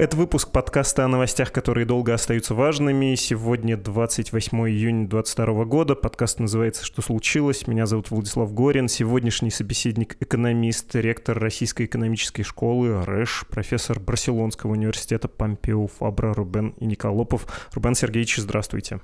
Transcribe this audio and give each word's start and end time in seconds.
Это 0.00 0.16
выпуск 0.16 0.50
подкаста 0.50 1.04
о 1.04 1.08
новостях, 1.08 1.52
которые 1.52 1.84
долго 1.84 2.14
остаются 2.14 2.54
важными. 2.54 3.14
Сегодня 3.16 3.76
28 3.76 4.58
июня 4.66 5.06
2022 5.06 5.64
года. 5.66 5.94
Подкаст 5.94 6.40
называется 6.40 6.86
«Что 6.86 7.02
случилось?». 7.02 7.66
Меня 7.66 7.84
зовут 7.84 8.10
Владислав 8.10 8.50
Горин. 8.54 8.88
Сегодняшний 8.88 9.50
собеседник– 9.50 10.16
экономист, 10.20 10.94
ректор 10.94 11.38
Российской 11.38 11.84
экономической 11.84 12.44
школы 12.44 13.04
РЭШ, 13.04 13.44
профессор 13.50 14.00
Барселонского 14.00 14.70
университета 14.70 15.28
Помпео 15.28 15.86
Фабра 15.86 16.32
Рубен 16.32 16.70
Ениколопов. 16.78 17.68
Рубен 17.74 17.94
Сергеевич, 17.94 18.38
здравствуйте. 18.38 19.00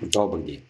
Добрый 0.00 0.44
день. 0.44 0.64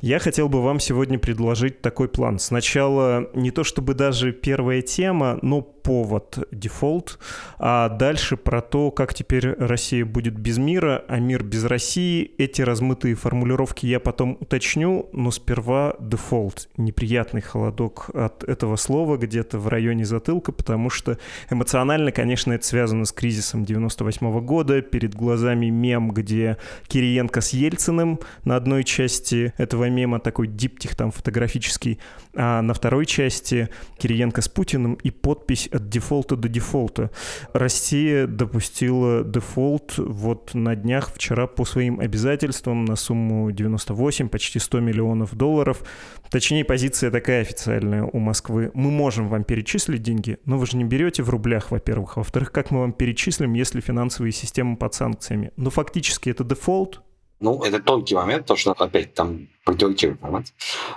Я 0.00 0.18
хотел 0.18 0.48
бы 0.48 0.62
вам 0.62 0.80
сегодня 0.80 1.18
предложить 1.18 1.80
такой 1.80 2.08
план. 2.08 2.38
Сначала 2.38 3.28
не 3.34 3.50
то 3.50 3.64
чтобы 3.64 3.94
даже 3.94 4.32
первая 4.32 4.82
тема, 4.82 5.38
но 5.42 5.62
повод 5.62 6.46
дефолт, 6.50 7.18
а 7.58 7.88
дальше 7.88 8.36
про 8.36 8.60
то, 8.60 8.90
как 8.90 9.14
теперь 9.14 9.54
Россия 9.58 10.04
будет 10.04 10.38
без 10.38 10.58
мира, 10.58 11.04
а 11.08 11.18
мир 11.18 11.42
без 11.42 11.64
России. 11.64 12.30
Эти 12.38 12.62
размытые 12.62 13.14
формулировки 13.14 13.86
я 13.86 14.00
потом 14.00 14.36
уточню, 14.40 15.08
но 15.12 15.30
сперва 15.30 15.96
дефолт. 15.98 16.68
Неприятный 16.76 17.40
холодок 17.40 18.10
от 18.14 18.44
этого 18.44 18.76
слова 18.76 19.16
где-то 19.16 19.58
в 19.58 19.68
районе 19.68 20.04
затылка, 20.04 20.52
потому 20.52 20.90
что 20.90 21.18
эмоционально, 21.50 22.12
конечно, 22.12 22.52
это 22.52 22.66
связано 22.66 23.04
с 23.04 23.12
кризисом 23.12 23.64
98 23.64 24.26
-го 24.26 24.40
года. 24.40 24.82
Перед 24.82 25.14
глазами 25.14 25.66
мем, 25.66 26.10
где 26.10 26.58
Кириенко 26.88 27.40
с 27.40 27.52
Ельциным 27.52 28.20
на 28.44 28.56
одной 28.56 28.84
части 28.84 29.52
этого 29.60 29.88
мема, 29.88 30.20
такой 30.20 30.48
диптих 30.48 30.96
там 30.96 31.10
фотографический, 31.10 31.98
а 32.34 32.62
на 32.62 32.74
второй 32.74 33.06
части 33.06 33.68
Кириенко 33.98 34.40
с 34.40 34.48
Путиным 34.48 34.94
и 34.94 35.10
подпись 35.10 35.68
от 35.70 35.88
дефолта 35.88 36.36
до 36.36 36.48
дефолта. 36.48 37.10
Россия 37.52 38.26
допустила 38.26 39.22
дефолт 39.22 39.94
вот 39.98 40.54
на 40.54 40.74
днях 40.74 41.12
вчера 41.14 41.46
по 41.46 41.64
своим 41.64 42.00
обязательствам 42.00 42.84
на 42.84 42.96
сумму 42.96 43.50
98, 43.50 44.28
почти 44.28 44.58
100 44.58 44.80
миллионов 44.80 45.34
долларов. 45.34 45.82
Точнее, 46.30 46.64
позиция 46.64 47.10
такая 47.10 47.42
официальная 47.42 48.04
у 48.04 48.18
Москвы. 48.18 48.70
Мы 48.74 48.90
можем 48.90 49.28
вам 49.28 49.44
перечислить 49.44 50.02
деньги, 50.02 50.38
но 50.44 50.56
вы 50.56 50.66
же 50.66 50.76
не 50.76 50.84
берете 50.84 51.22
в 51.22 51.28
рублях, 51.28 51.70
во-первых. 51.70 52.16
Во-вторых, 52.16 52.50
как 52.52 52.70
мы 52.70 52.80
вам 52.80 52.92
перечислим, 52.92 53.52
если 53.52 53.80
финансовые 53.80 54.32
системы 54.32 54.76
под 54.76 54.94
санкциями? 54.94 55.52
Но 55.56 55.70
фактически 55.70 56.30
это 56.30 56.44
дефолт, 56.44 57.02
ну, 57.40 57.62
это 57.62 57.80
тонкий 57.80 58.14
момент, 58.14 58.42
потому 58.42 58.58
что, 58.58 58.72
опять, 58.72 59.14
там 59.14 59.48
противоречивый 59.64 60.14
информация. 60.14 60.54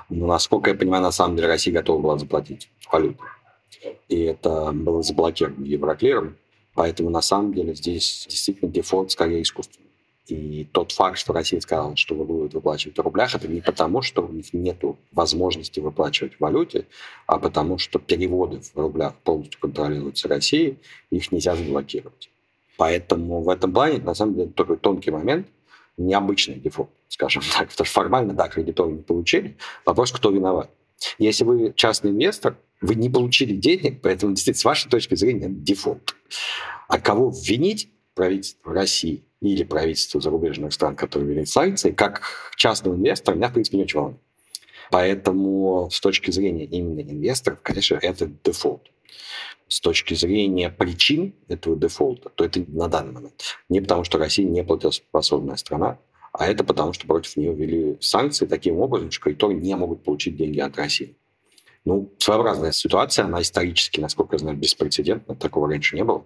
Но, 0.09 0.27
насколько 0.27 0.69
я 0.69 0.75
понимаю, 0.75 1.01
на 1.01 1.11
самом 1.11 1.37
деле 1.37 1.47
Россия 1.47 1.73
готова 1.73 2.01
была 2.01 2.17
заплатить 2.17 2.69
валюту. 2.91 3.23
И 4.09 4.19
это 4.21 4.71
было 4.73 5.01
заблокировано 5.01 5.65
Евроклиром. 5.65 6.35
Поэтому, 6.75 7.09
на 7.09 7.21
самом 7.21 7.53
деле, 7.53 7.73
здесь 7.75 8.27
действительно 8.29 8.69
дефолт 8.69 9.11
скорее 9.11 9.41
искусственный. 9.41 9.87
И 10.27 10.67
тот 10.71 10.91
факт, 10.91 11.17
что 11.17 11.33
Россия 11.33 11.59
сказала, 11.59 11.95
что 11.95 12.15
вы 12.15 12.25
будете 12.25 12.57
выплачивать 12.57 12.97
в 12.97 13.01
рублях, 13.01 13.35
это 13.35 13.47
не 13.47 13.61
потому, 13.61 14.01
что 14.01 14.25
у 14.25 14.31
них 14.31 14.53
нет 14.53 14.77
возможности 15.11 15.79
выплачивать 15.79 16.35
в 16.35 16.39
валюте, 16.39 16.87
а 17.27 17.37
потому 17.39 17.77
что 17.77 17.99
переводы 17.99 18.61
в 18.61 18.77
рублях 18.77 19.15
полностью 19.23 19.59
контролируются 19.59 20.29
Россией, 20.29 20.77
их 21.09 21.31
нельзя 21.31 21.55
заблокировать. 21.55 22.29
Поэтому 22.77 23.41
в 23.41 23.49
этом 23.49 23.73
плане, 23.73 23.99
на 23.99 24.13
самом 24.13 24.35
деле, 24.35 24.49
такой 24.49 24.77
тонкий 24.77 25.11
момент– 25.11 25.47
необычный 25.97 26.55
дефолт, 26.55 26.89
скажем 27.09 27.43
так. 27.57 27.69
Потому 27.69 27.85
что 27.85 27.93
формально, 27.93 28.33
да, 28.33 28.47
кредиторы 28.47 28.91
не 28.91 29.01
получили. 29.01 29.57
Вопрос, 29.85 30.11
кто 30.11 30.31
виноват. 30.31 30.69
Если 31.17 31.43
вы 31.43 31.73
частный 31.75 32.11
инвестор, 32.11 32.57
вы 32.81 32.95
не 32.95 33.09
получили 33.09 33.55
денег, 33.55 34.01
поэтому 34.01 34.33
действительно 34.33 34.61
с 34.61 34.65
вашей 34.65 34.89
точки 34.89 35.15
зрения 35.15 35.47
дефолт. 35.49 36.15
А 36.87 36.99
кого 36.99 37.33
винить? 37.45 37.89
Правительство 38.15 38.71
России 38.71 39.23
или 39.41 39.63
правительство 39.63 40.21
зарубежных 40.21 40.71
стран, 40.71 40.95
которые 40.95 41.29
ввели 41.29 41.45
санкции, 41.45 41.91
как 41.91 42.21
частного 42.55 42.95
инвестора, 42.95 43.35
меня, 43.35 43.49
в 43.49 43.53
принципе, 43.53 43.77
не 43.77 43.83
очень 43.83 43.99
волнует. 43.99 44.21
Поэтому 44.91 45.89
с 45.91 45.99
точки 45.99 46.29
зрения 46.29 46.65
именно 46.65 46.99
инвесторов, 47.01 47.59
конечно, 47.63 47.97
это 47.99 48.29
дефолт 48.43 48.91
с 49.73 49.81
точки 49.81 50.13
зрения 50.13 50.69
причин 50.69 51.33
этого 51.47 51.75
дефолта, 51.75 52.29
то 52.29 52.45
это 52.45 52.63
на 52.67 52.87
данный 52.87 53.11
момент. 53.11 53.41
Не 53.69 53.81
потому, 53.81 54.03
что 54.03 54.19
Россия 54.19 54.47
не 54.47 54.63
платежеспособная 54.63 55.55
страна, 55.55 55.97
а 56.31 56.45
это 56.45 56.63
потому, 56.63 56.93
что 56.93 57.07
против 57.07 57.35
нее 57.37 57.55
ввели 57.55 57.97
санкции 57.99 58.45
таким 58.45 58.77
образом, 58.79 59.09
что 59.09 59.23
кредиторы 59.23 59.55
не 59.55 59.75
могут 59.75 60.03
получить 60.03 60.35
деньги 60.37 60.59
от 60.59 60.77
России. 60.77 61.17
Ну, 61.85 62.13
своеобразная 62.19 62.71
ситуация, 62.71 63.25
она 63.25 63.41
исторически, 63.41 63.99
насколько 63.99 64.35
я 64.35 64.39
знаю, 64.39 64.57
беспрецедентна, 64.57 65.35
такого 65.35 65.67
раньше 65.67 65.95
не 65.95 66.03
было. 66.03 66.23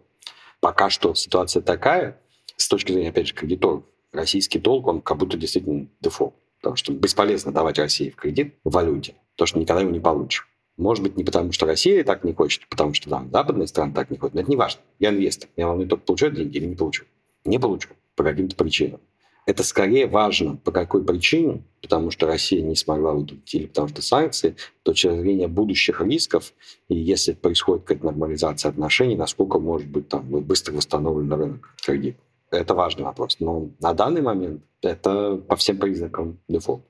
Пока 0.59 0.89
что 0.89 1.15
ситуация 1.15 1.61
такая, 1.61 2.19
с 2.57 2.67
точки 2.67 2.91
зрения, 2.91 3.11
опять 3.11 3.27
же, 3.27 3.33
кредиторов, 3.33 3.85
российский 4.11 4.59
долг, 4.59 4.87
он 4.87 4.99
как 4.99 5.15
будто 5.15 5.37
действительно 5.37 5.87
дефолт. 6.01 6.35
Потому 6.59 6.75
что 6.75 6.91
бесполезно 6.91 7.53
давать 7.53 7.79
России 7.79 8.09
в 8.09 8.17
кредит 8.17 8.55
в 8.65 8.73
валюте, 8.73 9.15
потому 9.35 9.47
что 9.47 9.59
никогда 9.59 9.83
его 9.83 9.91
не 9.91 10.01
получишь. 10.01 10.49
Может 10.77 11.03
быть, 11.03 11.17
не 11.17 11.23
потому, 11.23 11.51
что 11.51 11.65
Россия 11.65 12.03
так 12.03 12.23
не 12.23 12.33
хочет, 12.33 12.63
а 12.63 12.67
потому 12.69 12.93
что 12.93 13.09
там 13.09 13.29
западные 13.31 13.67
страны 13.67 13.93
так 13.93 14.11
не 14.11 14.17
хотят. 14.17 14.35
Но 14.35 14.41
это 14.41 14.49
не 14.49 14.55
важно. 14.55 14.81
Я 14.99 15.09
инвестор. 15.09 15.49
Я 15.57 15.67
вам 15.67 15.79
не 15.79 15.85
только 15.85 16.05
получу 16.05 16.29
деньги 16.29 16.57
или 16.57 16.65
не 16.65 16.75
получу. 16.75 17.05
Не 17.45 17.59
получу. 17.59 17.89
По 18.15 18.23
каким-то 18.23 18.55
причинам. 18.55 18.99
Это 19.47 19.63
скорее 19.63 20.07
важно, 20.07 20.57
по 20.57 20.71
какой 20.71 21.03
причине, 21.05 21.63
потому 21.81 22.11
что 22.11 22.27
Россия 22.27 22.61
не 22.61 22.75
смогла 22.75 23.13
выдать, 23.13 23.55
или 23.55 23.67
потому 23.67 23.87
что 23.87 24.01
санкции, 24.01 24.57
то 24.83 24.91
точки 24.91 25.09
зрения 25.09 25.47
будущих 25.47 26.01
рисков, 26.01 26.53
и 26.89 26.95
если 26.95 27.31
происходит 27.31 27.85
какая-то 27.85 28.07
нормализация 28.07 28.69
отношений, 28.69 29.15
насколько 29.15 29.57
может 29.57 29.87
быть 29.87 30.09
там 30.09 30.27
быстро 30.29 30.73
восстановлен 30.73 31.31
рынок 31.31 31.73
кредитов. 31.81 32.21
Это 32.51 32.73
важный 32.73 33.05
вопрос. 33.05 33.37
Но 33.39 33.69
на 33.79 33.93
данный 33.93 34.21
момент 34.21 34.63
это 34.81 35.37
по 35.37 35.55
всем 35.55 35.77
признакам 35.77 36.39
дефолт. 36.49 36.83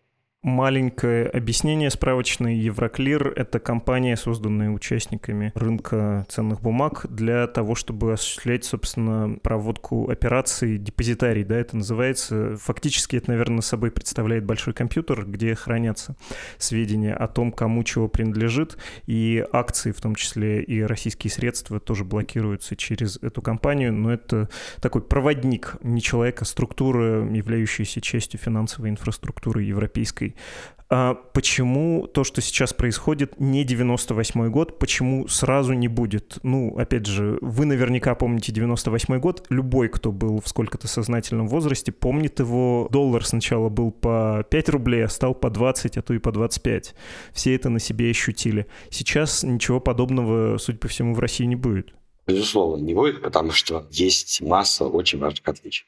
Маленькое 0.48 1.28
объяснение 1.28 1.90
справочное. 1.90 2.54
Евроклир— 2.54 3.34
это 3.36 3.60
компания, 3.60 4.16
созданная 4.16 4.70
участниками 4.70 5.52
рынка 5.56 6.26
ценных 6.30 6.62
бумаг 6.62 7.06
для 7.10 7.48
того, 7.48 7.76
чтобы 7.76 8.14
осуществлять, 8.14 8.64
собственно, 8.64 9.38
проводку 9.44 10.10
операций 10.10 10.78
депозитарий, 10.78 11.44
да, 11.44 11.58
это 11.58 11.76
называется. 11.76 12.56
Фактически 12.62 13.18
это, 13.18 13.32
наверное, 13.32 13.60
собой 13.60 13.92
представляет 13.92 14.46
большой 14.46 14.74
компьютер, 14.74 15.26
где 15.26 15.54
хранятся 15.54 16.16
сведения 16.58 17.14
о 17.14 17.28
том, 17.28 17.52
кому 17.52 17.84
чего 17.84 18.08
принадлежит, 18.08 18.78
и 19.06 19.46
акции, 19.52 19.92
в 19.92 20.00
том 20.00 20.16
числе 20.16 20.64
и 20.64 20.82
российские 20.82 21.30
средства, 21.30 21.82
тоже 21.82 22.06
блокируются 22.06 22.78
через 22.78 23.18
эту 23.18 23.42
компанию, 23.42 23.92
но 23.92 24.14
это 24.14 24.48
такой 24.80 25.02
проводник, 25.02 25.76
не 25.84 26.02
человека, 26.02 26.46
структура, 26.46 27.30
являющаяся 27.30 28.00
частью 28.00 28.40
финансовой 28.40 28.92
инфраструктуры 28.92 29.64
европейской. 29.64 30.37
А 30.90 31.16
почему 31.16 32.08
то, 32.08 32.24
что 32.24 32.42
сейчас 32.42 32.74
происходит, 32.74 33.42
не 33.42 33.66
98 33.66 34.50
год, 34.50 34.80
почему 34.80 35.28
сразу 35.28 35.74
не 35.74 35.90
будет? 35.90 36.38
Ну, 36.44 36.78
опять 36.78 37.06
же, 37.06 37.38
вы 37.42 37.66
наверняка 37.66 38.16
помните 38.16 38.54
98 38.54 39.20
год, 39.20 39.46
любой, 39.50 39.90
кто 39.90 40.14
был 40.14 40.40
в 40.40 40.48
сколько-то 40.48 40.88
сознательном 40.88 41.50
возрасте, 41.50 41.92
помнит 41.92 42.40
его. 42.40 42.88
Доллар 42.90 43.26
сначала 43.26 43.68
был 43.68 43.92
по 43.92 44.46
5 44.50 44.70
рублей, 44.70 45.04
а 45.04 45.10
стал 45.10 45.36
по 45.36 45.50
20, 45.50 45.98
а 45.98 46.02
то 46.02 46.14
и 46.14 46.20
по 46.20 46.32
25. 46.32 46.96
Все 47.34 47.54
это 47.54 47.68
на 47.68 47.80
себе 47.80 48.10
ощутили. 48.10 48.68
Сейчас 48.90 49.44
ничего 49.44 49.82
подобного, 49.82 50.58
судя 50.58 50.78
по 50.78 50.88
всему, 50.88 51.14
в 51.14 51.20
России 51.20 51.44
не 51.44 51.58
будет. 51.58 51.94
Безусловно, 52.28 52.82
не 52.82 52.94
будет, 52.94 53.22
потому 53.22 53.52
что 53.52 53.88
есть 53.92 54.42
масса 54.42 54.86
очень 54.86 55.20
важных 55.20 55.46
отличий. 55.46 55.86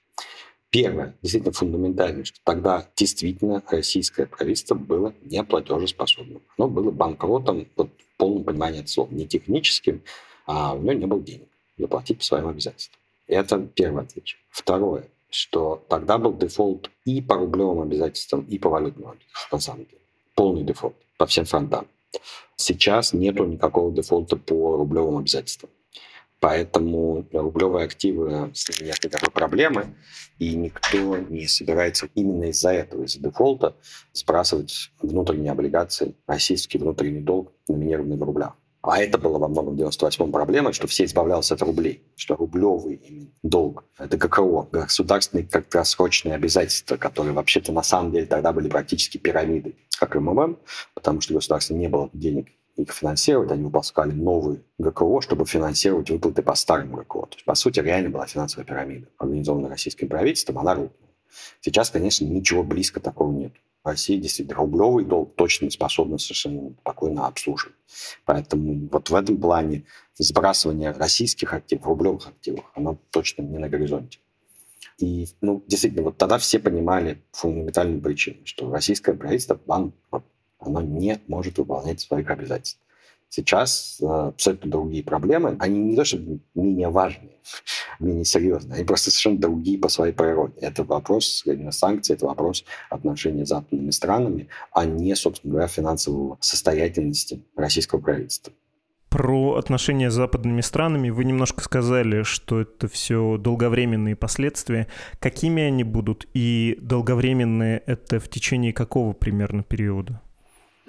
Первое, 0.72 1.16
действительно 1.24 1.52
фундаментально, 1.52 2.26
что 2.26 2.40
тогда 2.44 2.88
действительно 2.96 3.64
российское 3.70 4.28
правительство 4.28 4.76
было 4.76 5.14
не 5.24 5.44
платежеспособным. 5.44 6.44
Оно 6.58 6.68
было 6.68 6.92
банкротом 6.92 7.68
вот, 7.76 7.90
в 7.90 8.18
полном 8.18 8.44
понимании 8.44 8.80
этого 8.80 8.90
слова. 8.90 9.10
Не 9.12 9.28
техническим, 9.28 10.04
а 10.46 10.74
у 10.74 10.82
него 10.82 10.94
не 10.94 11.06
было 11.08 11.22
денег 11.22 11.48
заплатить 11.78 12.20
по 12.20 12.24
своим 12.24 12.48
обязательствам. 12.48 13.00
Это 13.28 13.60
первое 13.60 14.04
отличие. 14.04 14.40
Второе, 14.50 15.08
что 15.32 15.84
тогда 15.90 16.20
был 16.20 16.36
дефолт 16.36 16.92
и 17.06 17.20
по 17.22 17.36
рублевым 17.36 17.82
обязательствам, 17.82 18.42
и 18.42 18.60
по 18.60 18.70
валютным 18.70 19.10
обязательствам, 19.10 19.48
на 19.52 19.60
самом 19.60 19.86
деле. 19.86 20.02
Полный 20.36 20.64
дефолт 20.64 20.96
по 21.18 21.26
всем 21.26 21.46
фронтам. 21.46 21.88
Сейчас 22.56 23.14
нету 23.14 23.46
никакого 23.46 23.92
дефолта 23.92 24.36
по 24.36 24.76
рублевым 24.78 25.18
обязательствам. 25.18 25.70
Поэтому 26.40 27.28
рублевые 27.34 27.86
активы 27.86 28.52
с 28.54 28.70
ними 28.70 28.88
нет 28.88 29.04
никакой 29.04 29.32
проблемы, 29.32 29.96
и 30.38 30.56
никто 30.56 31.18
не 31.18 31.48
собирается 31.48 32.08
именно 32.16 32.46
из-за 32.46 32.72
этого, 32.72 33.04
из-за 33.04 33.20
дефолта, 33.20 33.76
сбрасывать 34.14 34.92
внутренние 35.02 35.52
облигации, 35.52 36.16
российский 36.28 36.78
внутренний 36.78 37.22
долг, 37.22 37.52
номинированный 37.68 38.16
в 38.16 38.24
рублях. 38.24 38.56
А 38.82 39.02
это 39.02 39.18
было 39.18 39.38
во 39.38 39.50
многом 39.50 39.76
в 39.76 39.80
98-м 39.80 40.32
проблемой, 40.32 40.72
что 40.72 40.88
все 40.88 41.04
избавлялся 41.04 41.56
от 41.56 41.62
рублей, 41.62 42.02
что 42.16 42.38
рублевый 42.38 43.30
долг– 43.44 43.84
это 43.98 44.16
ГКО, 44.16 44.70
государственные 44.72 45.46
краткосрочные 45.46 46.36
обязательства, 46.36 46.96
которые 46.96 47.34
вообще-то 47.34 47.74
на 47.74 47.84
самом 47.84 48.14
деле 48.14 48.26
тогда 48.26 48.54
были 48.54 48.70
практически 48.70 49.18
пирамидой, 49.18 49.76
как 50.00 50.16
МММ, 50.16 50.58
потому 50.94 51.20
что 51.20 51.34
государство 51.34 51.74
не 51.74 51.90
было 51.90 52.10
денег 52.14 52.48
их 52.82 52.92
финансировать, 52.92 53.52
они 53.52 53.64
выпускали 53.64 54.12
новый 54.12 54.64
ГКО, 54.78 55.22
чтобы 55.22 55.46
финансировать 55.46 56.10
выплаты 56.10 56.42
по 56.42 56.56
старому 56.56 56.98
ГКО. 56.98 57.28
То 57.28 57.36
есть, 57.36 57.46
по 57.46 57.56
сути, 57.56 57.80
реально 57.80 58.10
была 58.10 58.26
финансовая 58.26 58.66
пирамида, 58.66 59.08
организованная 59.18 59.70
российским 59.70 60.08
правительством, 60.08 60.60
она 60.60 60.76
рухнула. 60.76 61.10
Сейчас, 61.62 61.90
конечно, 61.90 62.26
ничего 62.26 62.64
близко 62.64 63.00
такого 63.00 63.32
нет. 63.32 63.54
В 63.84 63.88
России 63.88 64.18
действительно 64.18 64.58
рублевый 64.58 65.06
долг 65.06 65.36
точно 65.36 65.70
способен 65.70 66.20
совершенно 66.20 66.74
спокойно 66.82 67.28
обслуживать. 67.28 67.76
Поэтому 68.26 68.90
вот 68.92 69.10
в 69.10 69.16
этом 69.16 69.38
плане 69.38 69.86
сбрасывание 70.18 70.92
российских 70.92 71.54
активов, 71.54 71.86
рублевых 71.86 72.28
активов, 72.28 72.66
оно 72.76 72.98
точно 73.12 73.44
не 73.44 73.58
на 73.58 73.70
горизонте. 73.70 74.20
И, 74.98 75.28
ну, 75.40 75.64
действительно, 75.66 76.04
вот 76.04 76.18
тогда 76.18 76.38
все 76.38 76.60
понимали 76.60 77.22
фундаментальную 77.32 78.02
причину, 78.02 78.40
что 78.44 78.70
российское 78.70 79.14
правительство, 79.14 79.60
банк, 79.66 79.96
оно 80.60 80.82
не 80.82 81.20
может 81.28 81.58
выполнять 81.58 82.02
своих 82.02 82.30
обязательств. 82.30 82.80
Сейчас 83.32 84.00
э, 84.02 84.06
абсолютно 84.06 84.72
другие 84.72 85.04
проблемы. 85.04 85.56
Они 85.60 85.80
не 85.80 85.96
то 85.96 86.04
чтобы 86.04 86.40
менее 86.56 86.90
важные, 86.90 87.38
менее 88.00 88.26
серьезные, 88.26 88.78
они 88.78 88.86
просто 88.86 89.12
совершенно 89.12 89.40
другие 89.40 89.78
по 89.78 89.88
своей 89.88 90.14
природе. 90.14 90.56
Это 90.62 90.84
вопрос 90.84 91.44
санкций, 91.72 92.16
это 92.16 92.26
вопрос 92.26 92.66
отношений 92.90 93.46
с 93.46 93.50
западными 93.50 93.92
странами, 93.92 94.48
а 94.72 94.86
не, 94.86 95.16
собственно 95.16 95.52
говоря, 95.52 95.68
финансовой 95.68 96.38
состоятельности 96.40 97.44
российского 97.56 98.00
правительства. 98.00 98.52
Про 99.10 99.56
отношения 99.56 100.12
с 100.12 100.14
западными 100.14 100.62
странами 100.62 101.10
вы 101.10 101.26
немножко 101.26 101.64
сказали, 101.64 102.22
что 102.24 102.62
это 102.62 102.88
все 102.88 103.38
долговременные 103.38 104.16
последствия. 104.16 104.88
Какими 105.20 105.64
они 105.64 105.84
будут 105.84 106.28
и 106.36 106.78
долговременные 106.82 107.82
это 107.86 108.20
в 108.20 108.28
течение 108.30 108.72
какого 108.72 109.14
примерно 109.14 109.64
периода? 109.64 110.22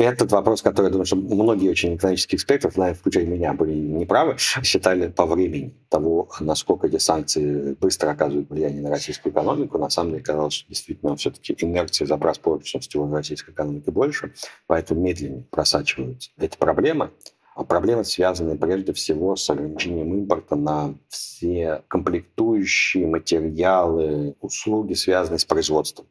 Этот 0.04 0.32
вопрос, 0.32 0.62
который, 0.62 0.86
я 0.86 0.90
думаю, 0.90 1.06
что 1.06 1.16
многие 1.16 1.68
очень 1.70 1.96
экономические 1.96 2.36
эксперты, 2.36 2.68
включая 2.68 3.26
меня, 3.26 3.52
были 3.52 3.74
неправы, 3.74 4.36
считали 4.38 5.08
по 5.08 5.26
времени 5.26 5.74
того, 5.88 6.30
насколько 6.40 6.86
эти 6.86 6.98
санкции 6.98 7.74
быстро 7.74 8.10
оказывают 8.10 8.50
влияние 8.50 8.82
на 8.82 8.90
российскую 8.90 9.32
экономику. 9.32 9.78
На 9.78 9.90
самом 9.90 10.12
деле, 10.12 10.22
казалось, 10.22 10.54
что 10.54 10.68
действительно 10.68 11.16
все-таки 11.16 11.56
инерция 11.58 12.06
забрас 12.06 12.38
прочности 12.38 12.96
у 12.96 13.10
российской 13.12 13.50
экономики 13.50 13.90
больше, 13.90 14.32
поэтому 14.66 15.00
медленнее 15.00 15.44
просачиваются 15.50 16.30
эти 16.38 16.56
проблемы. 16.56 17.10
А 17.56 17.64
проблемы 17.64 18.04
связаны 18.04 18.56
прежде 18.56 18.92
всего 18.94 19.36
с 19.36 19.50
ограничением 19.50 20.14
импорта 20.14 20.56
на 20.56 20.94
все 21.08 21.82
комплектующие 21.88 23.06
материалы, 23.06 24.34
услуги, 24.40 24.94
связанные 24.94 25.40
с 25.40 25.44
производством. 25.44 26.06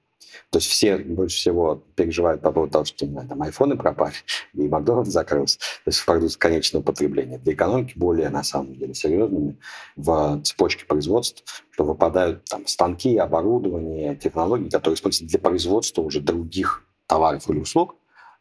То 0.50 0.60
есть 0.60 0.70
все 0.70 0.98
больше 0.98 1.38
всего 1.38 1.84
переживают 1.96 2.42
по 2.42 2.52
поводу 2.52 2.72
того, 2.74 2.86
что 2.86 3.06
знаю, 3.06 3.28
там 3.28 3.42
айфоны 3.42 3.78
пропали, 3.78 4.14
и 4.54 4.68
Макдональдс 4.68 5.10
закрылся. 5.10 5.60
То 5.60 5.88
есть 5.88 6.06
продукт 6.06 6.38
конечного 6.38 6.84
потребления. 6.84 7.38
Для 7.38 7.54
экономики 7.54 7.94
более, 7.96 8.30
на 8.30 8.44
самом 8.44 8.76
деле, 8.76 8.94
серьезными 8.94 9.58
в 9.96 10.42
цепочке 10.44 10.86
производства, 10.86 11.46
что 11.72 11.84
выпадают 11.84 12.46
там 12.46 12.68
станки, 12.68 13.18
оборудование, 13.18 14.16
технологии, 14.16 14.70
которые 14.70 14.96
используются 14.96 15.38
для 15.38 15.40
производства 15.40 16.02
уже 16.02 16.22
других 16.22 16.84
товаров 17.08 17.50
или 17.50 17.60
услуг, 17.60 17.96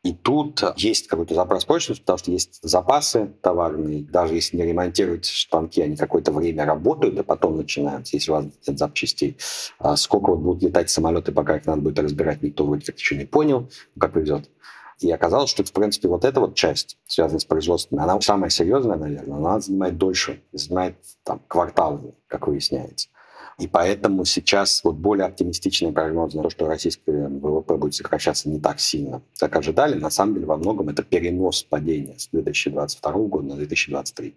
и 0.04 0.12
тут 0.12 0.62
есть 0.76 1.08
какой-то 1.08 1.34
запрос 1.34 1.64
прочности, 1.64 2.02
потому 2.02 2.18
что 2.18 2.30
есть 2.30 2.60
запасы 2.62 3.32
товарные. 3.42 4.04
Даже 4.04 4.34
если 4.34 4.56
не 4.56 4.64
ремонтировать 4.64 5.26
станки, 5.26 5.82
они 5.82 5.96
какое-то 5.96 6.30
время 6.30 6.64
работают, 6.64 7.18
а 7.18 7.24
потом 7.24 7.56
начинаются, 7.56 8.16
если 8.16 8.30
у 8.30 8.34
вас 8.34 8.44
нет 8.66 8.78
запчастей. 8.78 9.36
А 9.78 9.96
сколько 9.96 10.30
вот 10.30 10.38
будут 10.38 10.62
летать 10.62 10.88
самолеты, 10.88 11.32
пока 11.32 11.56
их 11.56 11.66
надо 11.66 11.82
будет 11.82 11.98
разбирать, 11.98 12.42
никто 12.42 12.64
вроде 12.64 12.86
как 12.86 12.98
еще 12.98 13.16
не 13.16 13.24
понял, 13.24 13.68
как 13.98 14.12
повезет. 14.12 14.48
И 15.00 15.10
оказалось, 15.10 15.50
что, 15.50 15.64
в 15.64 15.72
принципе, 15.72 16.08
вот 16.08 16.24
эта 16.24 16.40
вот 16.40 16.54
часть, 16.54 16.98
связанная 17.06 17.40
с 17.40 17.44
производством, 17.44 18.00
она 18.00 18.20
самая 18.20 18.50
серьезная, 18.50 18.96
наверное, 18.96 19.36
она 19.36 19.60
занимает 19.60 19.96
дольше, 19.96 20.42
занимает 20.52 20.96
там 21.24 21.40
кварталы, 21.48 22.14
как 22.28 22.46
выясняется. 22.46 23.08
И 23.58 23.66
поэтому 23.66 24.24
сейчас 24.24 24.84
вот 24.84 24.96
более 24.96 25.26
оптимистичный 25.26 25.92
прогноз 25.92 26.32
на 26.32 26.44
то, 26.44 26.50
что 26.50 26.68
российское 26.68 27.28
ВВП 27.28 27.76
будет 27.76 27.94
сокращаться 27.94 28.48
не 28.48 28.60
так 28.60 28.78
сильно, 28.78 29.20
как 29.38 29.56
ожидали, 29.56 29.98
на 29.98 30.10
самом 30.10 30.34
деле 30.34 30.46
во 30.46 30.56
многом 30.56 30.90
это 30.90 31.02
перенос 31.02 31.64
падения 31.64 32.16
с 32.18 32.28
2022 32.28 33.12
года 33.12 33.48
на 33.48 33.56
2023. 33.56 34.34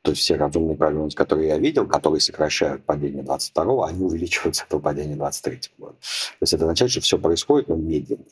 То 0.00 0.12
есть 0.12 0.22
все 0.22 0.36
разумные 0.36 0.76
прогнозы, 0.76 1.14
которые 1.14 1.48
я 1.48 1.58
видел, 1.58 1.86
которые 1.86 2.20
сокращают 2.20 2.84
падение 2.84 3.22
22 3.22 3.88
они 3.88 4.02
увеличиваются 4.02 4.64
до 4.70 4.78
падения 4.78 5.16
23 5.16 5.60
года. 5.76 5.92
То 5.94 6.42
есть 6.42 6.54
это 6.54 6.64
означает, 6.64 6.90
что 6.90 7.00
все 7.02 7.18
происходит, 7.18 7.68
но 7.68 7.76
медленно. 7.76 8.24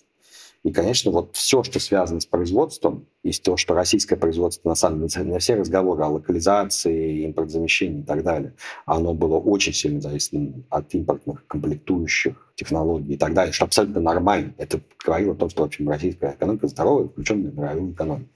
И, 0.67 0.73
конечно, 0.73 1.13
вот 1.13 1.37
все, 1.37 1.63
что 1.63 1.79
связано 1.79 2.19
с 2.19 2.27
производством, 2.27 3.07
и 3.23 3.31
то, 3.31 3.57
что 3.57 3.75
российское 3.75 4.17
производство, 4.17 4.69
на 4.69 4.75
самом 4.75 5.07
деле, 5.07 5.25
не 5.25 5.39
все 5.39 5.55
разговоры 5.55 6.03
о 6.03 6.09
локализации, 6.09 7.25
импортозамещении 7.25 8.01
и 8.01 8.05
так 8.05 8.25
далее, 8.25 8.53
оно 8.85 9.15
было 9.15 9.37
очень 9.39 9.73
сильно 9.73 10.01
зависимо 10.01 10.65
от 10.69 10.93
импортных 10.93 11.47
комплектующих, 11.47 12.53
технологий 12.57 13.15
и 13.15 13.17
так 13.17 13.33
далее, 13.33 13.53
что 13.53 13.67
абсолютно 13.67 14.01
нормально. 14.01 14.55
Это 14.59 14.81
говорило 15.05 15.35
о 15.35 15.37
том, 15.37 15.51
что, 15.51 15.63
в 15.63 15.67
общем, 15.67 15.89
российская 15.89 16.33
экономика 16.33 16.67
здоровая, 16.67 17.07
включенная 17.11 17.53
в 17.53 17.57
мировую 17.57 17.93
экономику 17.93 18.31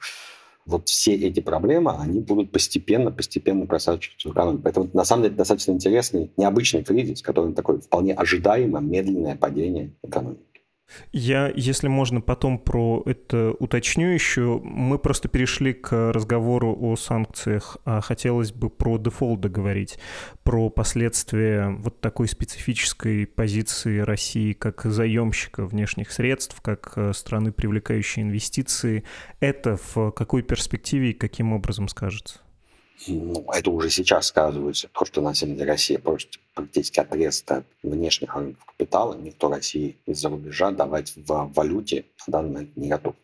вот 0.67 0.88
все 0.88 1.15
эти 1.15 1.41
проблемы, 1.41 1.97
они 1.99 2.21
будут 2.21 2.53
постепенно, 2.53 3.11
постепенно 3.11 3.67
просачиваться 3.67 4.29
в 4.29 4.33
экономику. 4.33 4.62
Поэтому 4.62 4.88
на 4.93 5.05
самом 5.05 5.25
деле 5.25 5.35
достаточно 5.35 5.73
интересный, 5.73 6.31
необычный 6.37 6.85
кризис, 6.85 7.23
который 7.23 7.55
такой 7.55 7.81
вполне 7.81 8.15
ожидаемое 8.15 8.81
медленное 8.81 9.37
падение 9.37 9.97
экономики. 10.05 10.50
Я, 11.12 11.52
если 11.54 11.88
можно, 11.88 12.20
потом 12.20 12.58
про 12.58 13.02
это 13.06 13.52
уточню 13.58 14.08
еще. 14.08 14.60
Мы 14.62 14.98
просто 14.98 15.28
перешли 15.28 15.72
к 15.72 16.12
разговору 16.12 16.76
о 16.81 16.96
санкциях, 16.96 17.78
а 17.84 18.00
хотелось 18.00 18.52
бы 18.52 18.70
про 18.70 18.98
дефолт 18.98 19.40
договорить, 19.40 19.98
про 20.42 20.70
последствия 20.70 21.69
вот 21.69 22.00
такой 22.00 22.28
специфической 22.28 23.26
позиции 23.26 23.98
России 23.98 24.52
как 24.52 24.82
заемщика 24.84 25.66
внешних 25.66 26.12
средств, 26.12 26.60
как 26.60 26.92
э, 26.96 27.12
страны, 27.12 27.52
привлекающей 27.52 28.22
инвестиции. 28.22 29.04
Это 29.40 29.78
в 29.94 30.11
какой 30.12 30.42
перспективе 30.42 31.11
и 31.11 31.14
каким 31.14 31.52
образом 31.52 31.88
скажется? 31.88 32.40
Ну, 33.07 33.47
это 33.52 33.71
уже 33.71 33.90
сейчас 33.90 34.26
сказывается. 34.26 34.88
То, 34.88 35.04
что 35.04 35.21
на 35.21 35.35
самом 35.35 35.57
деле 35.57 35.71
Россия 35.71 35.99
просто 35.99 36.38
практически 36.54 37.00
отрезана 37.00 37.59
от 37.59 37.64
внешних 37.83 38.35
рынков 38.35 38.64
капитала. 38.66 39.14
Никто 39.14 39.49
России 39.49 39.97
из-за 40.07 40.28
рубежа 40.28 40.71
давать 40.71 41.12
в 41.16 41.50
валюте 41.54 42.04
на 42.26 42.33
данный 42.33 42.52
момент 42.52 42.76
не 42.76 42.88
готов. 42.88 43.14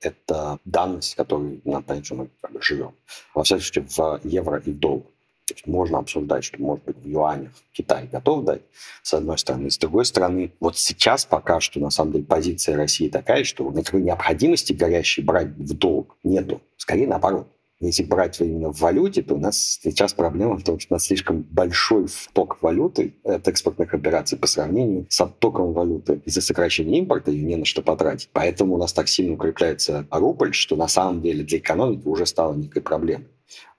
Это 0.00 0.58
данность, 0.64 1.16
надо 1.18 1.82
понять, 1.82 2.06
что 2.06 2.14
мы 2.16 2.28
живем. 2.60 2.94
Во 3.34 3.44
всяком 3.44 3.62
случае, 3.62 3.86
в 3.86 4.20
евро 4.24 4.58
и 4.64 4.70
в 4.70 4.78
доллар. 4.78 5.04
То 5.46 5.54
есть 5.54 5.66
можно 5.66 5.98
обсуждать, 5.98 6.44
что, 6.44 6.60
может 6.60 6.84
быть, 6.84 6.96
в 6.96 7.06
юанях 7.06 7.52
Китай 7.72 8.08
готов 8.10 8.44
дать, 8.44 8.62
с 9.02 9.12
одной 9.12 9.38
стороны. 9.38 9.70
С 9.70 9.78
другой 9.78 10.04
стороны, 10.04 10.52
вот 10.60 10.78
сейчас 10.78 11.24
пока 11.24 11.60
что, 11.60 11.78
на 11.80 11.90
самом 11.90 12.12
деле, 12.12 12.24
позиция 12.24 12.76
России 12.76 13.08
такая, 13.08 13.44
что 13.44 13.70
никакой 13.70 14.02
необходимости 14.02 14.72
горящей 14.72 15.22
брать 15.22 15.48
в 15.48 15.76
долг 15.76 16.16
нету. 16.22 16.62
Скорее 16.76 17.06
наоборот 17.06 17.48
если 17.86 18.04
брать 18.04 18.40
именно 18.40 18.72
в 18.72 18.80
валюте, 18.80 19.22
то 19.22 19.34
у 19.34 19.38
нас 19.38 19.78
сейчас 19.82 20.12
проблема 20.12 20.56
в 20.56 20.62
том, 20.62 20.78
что 20.78 20.94
у 20.94 20.96
нас 20.96 21.04
слишком 21.04 21.42
большой 21.42 22.06
вток 22.06 22.62
валюты 22.62 23.14
от 23.24 23.48
экспортных 23.48 23.92
операций 23.94 24.38
по 24.38 24.46
сравнению 24.46 25.06
с 25.08 25.20
оттоком 25.20 25.72
валюты 25.72 26.22
из-за 26.24 26.40
сокращения 26.40 26.98
импорта 26.98 27.30
и 27.30 27.40
не 27.42 27.56
на 27.56 27.64
что 27.64 27.82
потратить. 27.82 28.30
Поэтому 28.32 28.74
у 28.74 28.78
нас 28.78 28.92
так 28.92 29.08
сильно 29.08 29.34
укрепляется 29.34 30.06
рубль, 30.10 30.52
что 30.54 30.76
на 30.76 30.88
самом 30.88 31.22
деле 31.22 31.44
для 31.44 31.58
экономики 31.58 32.06
уже 32.06 32.26
стало 32.26 32.54
некой 32.54 32.82
проблемой. 32.82 33.28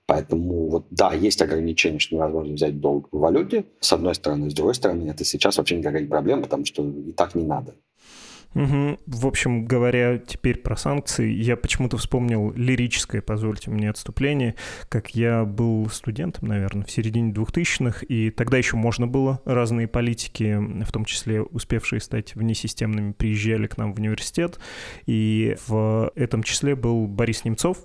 Поэтому 0.06 0.70
вот 0.70 0.86
да, 0.90 1.14
есть 1.14 1.42
ограничения, 1.42 2.00
что 2.00 2.16
невозможно 2.16 2.54
взять 2.54 2.80
долг 2.80 3.08
в 3.12 3.20
валюте, 3.20 3.66
с 3.80 3.94
одной 3.94 4.16
стороны. 4.16 4.50
С 4.50 4.54
другой 4.54 4.76
стороны, 4.76 5.10
это 5.10 5.24
сейчас 5.24 5.58
вообще 5.58 5.78
никакая 5.78 6.06
проблема, 6.08 6.44
потому 6.44 6.66
что 6.66 6.84
и 6.84 7.14
так 7.14 7.36
не 7.36 7.46
надо. 7.46 7.76
Угу. 8.56 9.00
В 9.08 9.28
общем, 9.28 9.66
говоря 9.66 10.18
теперь 10.18 10.60
про 10.60 10.76
санкции, 10.76 11.30
я 11.30 11.58
почему-то 11.58 11.98
вспомнил 11.98 12.54
лирическое, 12.56 13.22
позвольте 13.22 13.72
мне 13.72 13.90
отступление, 13.90 14.56
как 14.90 15.16
я 15.16 15.44
был 15.44 15.90
студентом, 15.90 16.48
наверное, 16.48 16.86
в 16.86 16.92
середине 16.92 17.32
2000-х, 17.32 18.06
и 18.08 18.30
тогда 18.30 18.58
еще 18.58 18.78
можно 18.78 19.08
было, 19.08 19.42
разные 19.46 19.88
политики, 19.88 20.58
в 20.84 20.92
том 20.92 21.06
числе 21.06 21.42
успевшие 21.42 22.00
стать 22.00 22.36
внесистемными, 22.36 23.14
приезжали 23.14 23.68
к 23.68 23.78
нам 23.78 23.94
в 23.94 24.00
университет, 24.00 24.60
и 25.06 25.58
в 25.68 26.12
этом 26.16 26.44
числе 26.44 26.76
был 26.76 27.08
Борис 27.08 27.46
Немцов, 27.46 27.78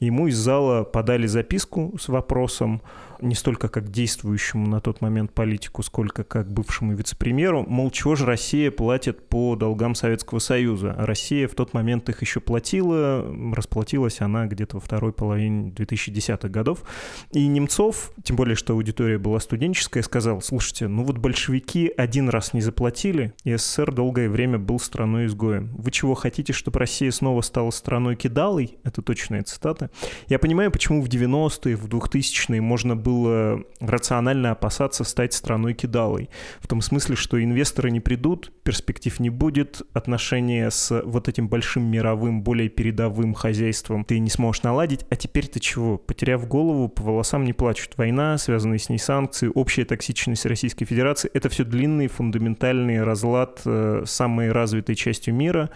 ему 0.00 0.26
из 0.26 0.36
зала 0.36 0.84
подали 0.84 1.26
записку 1.26 1.96
с 2.00 2.08
вопросом, 2.08 2.82
не 3.20 3.34
столько 3.34 3.68
как 3.68 3.90
действующему 3.90 4.66
на 4.66 4.80
тот 4.80 5.00
момент 5.00 5.32
политику, 5.32 5.82
сколько 5.82 6.24
как 6.24 6.50
бывшему 6.50 6.94
вице-премьеру, 6.94 7.64
мол, 7.66 7.90
чего 7.90 8.14
же 8.14 8.26
Россия 8.26 8.70
платит 8.70 9.28
по 9.28 9.56
долгам 9.56 9.94
Советского 10.16 10.38
Союза. 10.38 10.94
Россия 10.96 11.46
в 11.46 11.54
тот 11.54 11.74
момент 11.74 12.08
их 12.08 12.22
еще 12.22 12.40
платила, 12.40 13.22
расплатилась 13.54 14.22
она 14.22 14.46
где-то 14.46 14.76
во 14.76 14.80
второй 14.80 15.12
половине 15.12 15.70
2010-х 15.72 16.48
годов. 16.48 16.84
И 17.32 17.46
Немцов, 17.46 18.12
тем 18.24 18.36
более, 18.36 18.56
что 18.56 18.72
аудитория 18.72 19.18
была 19.18 19.40
студенческая, 19.40 20.02
сказал, 20.02 20.40
слушайте, 20.40 20.88
ну 20.88 21.04
вот 21.04 21.18
большевики 21.18 21.92
один 21.94 22.30
раз 22.30 22.54
не 22.54 22.62
заплатили, 22.62 23.34
и 23.44 23.54
СССР 23.54 23.92
долгое 23.92 24.30
время 24.30 24.58
был 24.58 24.80
страной-изгоем. 24.80 25.74
Вы 25.76 25.90
чего 25.90 26.14
хотите, 26.14 26.54
чтобы 26.54 26.78
Россия 26.78 27.10
снова 27.10 27.42
стала 27.42 27.70
страной 27.70 28.16
кидалой? 28.16 28.78
Это 28.84 29.02
точная 29.02 29.42
цитата. 29.42 29.90
Я 30.28 30.38
понимаю, 30.38 30.70
почему 30.70 31.02
в 31.02 31.08
90-е, 31.08 31.76
в 31.76 31.88
2000-е 31.88 32.62
можно 32.62 32.96
было 32.96 33.62
рационально 33.80 34.52
опасаться 34.52 35.04
стать 35.04 35.34
страной 35.34 35.74
кидалой. 35.74 36.30
В 36.60 36.68
том 36.68 36.80
смысле, 36.80 37.16
что 37.16 37.42
инвесторы 37.42 37.90
не 37.90 38.00
придут, 38.00 38.50
перспектив 38.62 39.20
не 39.20 39.28
будет, 39.28 39.82
отношения 40.06 40.70
с 40.70 41.02
вот 41.04 41.28
этим 41.28 41.48
большим 41.48 41.82
мировым, 41.90 42.42
более 42.42 42.68
передовым 42.68 43.34
хозяйством 43.34 44.04
ты 44.04 44.20
не 44.20 44.30
сможешь 44.30 44.62
наладить. 44.62 45.04
А 45.10 45.16
теперь 45.16 45.48
ты 45.48 45.58
чего? 45.58 45.98
Потеряв 45.98 46.46
голову, 46.46 46.88
по 46.88 47.02
волосам 47.02 47.44
не 47.44 47.52
плачут. 47.52 47.94
Война, 47.96 48.38
связанные 48.38 48.78
с 48.78 48.88
ней 48.88 48.98
санкции, 48.98 49.50
общая 49.52 49.84
токсичность 49.84 50.46
Российской 50.46 50.84
Федерации— 50.84 51.28
это 51.34 51.48
все 51.48 51.64
длинный 51.64 52.06
фундаментальный 52.06 53.02
разлад 53.02 53.62
э, 53.64 54.04
самой 54.06 54.52
развитой 54.52 54.94
частью 54.94 55.34
мира, 55.34 55.70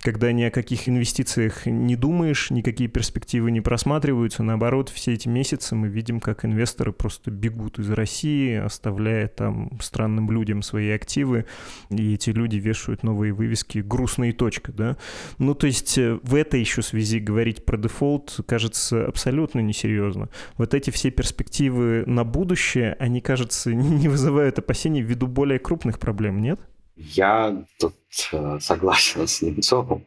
когда 0.00 0.32
ни 0.32 0.42
о 0.42 0.50
каких 0.50 0.88
инвестициях 0.88 1.66
не 1.66 1.94
думаешь, 1.94 2.50
никакие 2.50 2.88
перспективы 2.88 3.52
не 3.52 3.60
просматриваются. 3.60 4.42
Наоборот, 4.42 4.88
все 4.88 5.14
эти 5.14 5.28
месяцы 5.28 5.76
мы 5.76 5.86
видим, 5.86 6.18
как 6.18 6.44
инвесторы 6.44 6.92
просто 6.92 7.30
бегут 7.30 7.78
из 7.78 7.90
России, 7.90 8.54
оставляя 8.54 9.28
там 9.28 9.70
странным 9.80 10.30
людям 10.32 10.62
свои 10.62 10.90
активы, 10.90 11.44
и 11.90 12.14
эти 12.14 12.30
люди 12.30 12.56
вешают 12.56 13.04
новые 13.04 13.32
вывески 13.32 13.67
«грустная 13.76 14.32
точка», 14.32 14.72
да. 14.72 14.96
Ну, 15.38 15.54
то 15.54 15.66
есть 15.66 15.98
э, 15.98 16.18
в 16.22 16.34
этой 16.34 16.60
еще 16.60 16.82
связи 16.82 17.18
говорить 17.18 17.64
про 17.64 17.76
дефолт 17.76 18.40
кажется 18.46 19.06
абсолютно 19.06 19.60
несерьезно. 19.60 20.30
Вот 20.56 20.74
эти 20.74 20.90
все 20.90 21.10
перспективы 21.10 22.04
на 22.06 22.24
будущее, 22.24 22.96
они, 22.98 23.20
кажется, 23.20 23.70
не 23.74 24.08
вызывают 24.08 24.58
опасений 24.58 25.02
ввиду 25.02 25.26
более 25.26 25.58
крупных 25.58 25.98
проблем, 25.98 26.40
нет? 26.40 26.60
Я 26.96 27.64
тут 27.78 27.94
э, 28.32 28.58
согласен 28.60 29.28
с 29.28 29.42
Немцовым, 29.42 30.04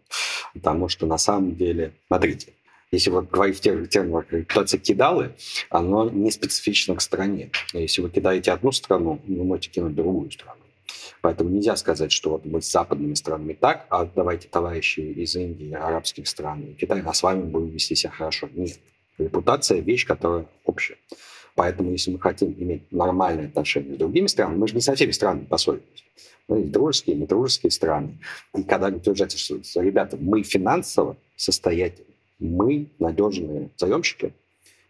потому 0.53 0.89
что 0.89 1.05
на 1.05 1.17
самом 1.17 1.55
деле, 1.55 1.93
смотрите, 2.07 2.53
если 2.91 3.09
вот 3.09 3.29
говорить 3.29 3.57
в 3.57 3.61
тех 3.61 3.87
терминах 3.87 4.25
репутация 4.31 4.77
кидалы, 4.77 5.31
оно 5.69 6.09
не 6.09 6.29
специфично 6.29 6.95
к 6.95 7.01
стране. 7.01 7.51
Если 7.71 8.01
вы 8.01 8.09
кидаете 8.09 8.51
одну 8.51 8.73
страну, 8.73 9.21
вы 9.25 9.43
можете 9.45 9.69
кинуть 9.69 9.95
другую 9.95 10.29
страну. 10.31 10.60
Поэтому 11.21 11.49
нельзя 11.51 11.75
сказать, 11.75 12.11
что 12.11 12.31
вот 12.31 12.45
мы 12.45 12.61
с 12.61 12.71
западными 12.71 13.13
странами 13.13 13.53
так, 13.53 13.85
а 13.89 14.05
давайте 14.05 14.47
товарищи 14.47 14.99
из 15.01 15.35
Индии, 15.35 15.71
арабских 15.71 16.27
стран 16.27 16.63
и 16.63 16.73
Китая, 16.73 17.03
а 17.05 17.13
с 17.13 17.21
вами 17.21 17.43
будем 17.43 17.69
вести 17.69 17.95
себя 17.95 18.11
хорошо. 18.11 18.49
Нет. 18.53 18.79
Репутация– 19.17 19.79
вещь, 19.81 20.07
которая 20.07 20.47
общая. 20.65 20.97
Поэтому, 21.53 21.91
если 21.91 22.11
мы 22.11 22.19
хотим 22.19 22.55
иметь 22.57 22.91
нормальные 22.91 23.47
отношения 23.47 23.93
с 23.93 23.97
другими 23.97 24.25
странами, 24.27 24.57
мы 24.57 24.67
же 24.67 24.73
не 24.73 24.81
со 24.81 24.95
всеми 24.95 25.11
странами 25.11 25.45
поссорились. 25.45 26.03
Ну, 26.47 26.57
есть 26.57 26.71
дружеские, 26.71 27.15
недружеские 27.17 27.71
страны. 27.71 28.17
И 28.55 28.63
когда 28.63 28.87
утверждается, 28.87 29.37
что, 29.37 29.81
ребята, 29.81 30.17
мы 30.19 30.43
финансово 30.43 31.17
состоятельны, 31.35 32.15
мы 32.39 32.87
надежные 32.97 33.69
заемщики, 33.77 34.33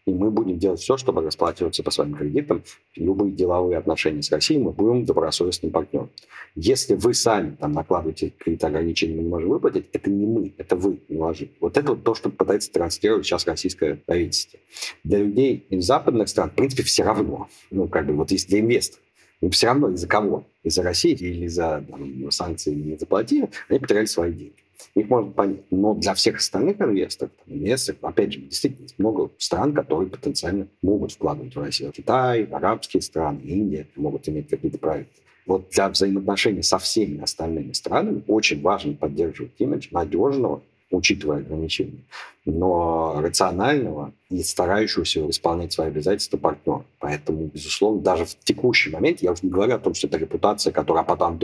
и 0.06 0.14
мы 0.14 0.32
будем 0.32 0.58
делать 0.58 0.80
все, 0.80 0.98
чтобы 0.98 1.22
расплачиваться 1.22 1.84
по 1.84 1.92
своим 1.92 2.16
кредитам. 2.16 2.64
Любые 2.96 3.32
деловые 3.32 3.78
отношения 3.78 4.22
с 4.22 4.32
Россией 4.32 4.60
мы 4.60 4.72
будем 4.72 5.06
добросовестным 5.06 5.72
партнером. 5.72 6.10
Если 6.56 6.96
вы 6.96 7.14
сами 7.14 7.56
там 7.56 7.72
накладываете 7.74 8.34
какие-то 8.38 8.68
ограничения, 8.68 9.16
мы 9.16 9.24
не 9.24 9.30
можем 9.30 9.50
выплатить, 9.50 9.86
это 9.94 10.10
не 10.10 10.26
мы, 10.26 10.54
это 10.58 10.76
вы 10.76 11.00
наложили. 11.08 11.52
Вот 11.60 11.78
это 11.78 11.90
вот 11.90 12.04
то, 12.04 12.16
что 12.16 12.30
пытается 12.30 12.72
транслировать 12.72 13.26
сейчас 13.26 13.46
российское 13.46 13.96
правительство. 13.96 14.60
Для 15.04 15.20
людей 15.20 15.66
из 15.70 15.86
западных 15.86 16.30
стран, 16.30 16.50
в 16.50 16.54
принципе, 16.54 16.84
все 16.84 17.04
равно. 17.04 17.48
Ну, 17.70 17.88
как 17.88 18.08
бы, 18.08 18.14
вот 18.14 18.32
если 18.32 18.50
для 18.50 18.60
инвесторов, 18.62 19.04
им 19.42 19.52
все 19.52 19.68
равно 19.68 19.90
из-за 19.92 20.08
кого? 20.08 20.46
Из-за 20.64 20.84
России 20.84 21.14
или 21.14 21.46
из-за 21.46 21.84
санкций 22.30 22.76
не 22.76 22.98
заплатили, 22.98 23.50
они 23.70 23.80
потеряли 23.80 24.06
свои 24.06 24.32
деньги 24.32 24.56
их 24.96 25.10
можно 25.10 25.32
понять. 25.32 25.64
Но 25.72 25.94
для 25.94 26.14
всех 26.14 26.38
остальных 26.38 26.82
инвесторов, 26.82 27.32
инвесторов, 27.48 28.04
опять 28.04 28.34
же, 28.34 28.40
действительно, 28.40 28.84
есть 28.84 29.00
много 29.00 29.32
стран, 29.38 29.74
которые 29.74 30.10
потенциально 30.10 30.68
могут 30.82 31.12
вкладывать 31.12 31.56
в 31.56 31.60
Россию. 31.60 31.92
Китай, 31.92 32.44
арабские 32.44 33.02
страны, 33.02 33.42
Индия 33.44 33.88
могут 33.96 34.28
иметь 34.30 34.50
какие-то 34.50 34.78
проекты. 34.78 35.22
Вот 35.46 35.70
для 35.72 35.90
взаимоотношений 35.90 36.62
со 36.62 36.78
всеми 36.78 37.22
остальными 37.22 37.74
странами 37.74 38.24
очень 38.28 38.62
важно 38.62 38.94
поддерживать 38.94 39.54
имидж 39.58 39.88
надежного 39.92 40.62
учитывая 40.92 41.38
ограничения, 41.38 42.04
но 42.46 43.20
рационального 43.22 44.14
и 44.30 44.44
старающегося 44.44 45.30
исполнять 45.30 45.74
свои 45.74 45.88
обязательства 45.88 46.38
партнера. 46.38 46.86
Поэтому, 47.00 47.46
безусловно, 47.46 48.02
даже 48.02 48.26
в 48.26 48.36
текущий 48.44 48.92
момент, 48.92 49.22
я 49.22 49.32
уже 49.32 49.44
не 49.44 49.50
говорю 49.50 49.76
о 49.76 49.80
том, 49.80 49.94
что 49.94 50.08
это 50.08 50.18
репутация, 50.18 50.74
которая 50.74 51.04
потом, 51.04 51.40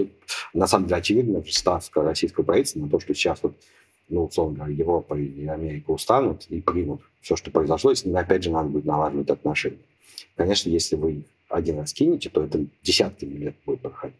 на 0.54 0.68
самом 0.68 0.88
деле, 0.88 1.00
очевидно, 1.00 1.44
ставка 1.50 2.04
российского 2.04 2.44
правительства 2.44 2.82
на 2.82 2.90
то, 2.90 3.00
что 3.00 3.14
сейчас 3.14 3.40
вот 3.42 3.54
ну, 4.10 4.26
условно 4.26 4.60
говоря, 4.60 4.74
Европа 4.74 5.16
и 5.16 5.46
Америка 5.48 5.92
устанут 5.92 6.46
и 6.50 6.62
примут 6.62 7.02
все, 7.22 7.36
что 7.36 7.52
произошло, 7.52 7.92
и 7.92 7.96
с 7.96 8.06
ними, 8.06 8.18
опять 8.18 8.44
же, 8.44 8.52
надо 8.52 8.70
будет 8.70 8.86
налаживать 8.86 9.30
отношения. 9.30 9.80
Конечно, 10.36 10.70
если 10.70 10.96
вы 10.96 11.26
один 11.50 11.80
раз 11.80 11.94
кинете, 11.94 12.30
то 12.30 12.44
это 12.44 12.66
десятками 12.84 13.38
лет 13.38 13.56
будет 13.66 13.82
проходить. 13.82 14.18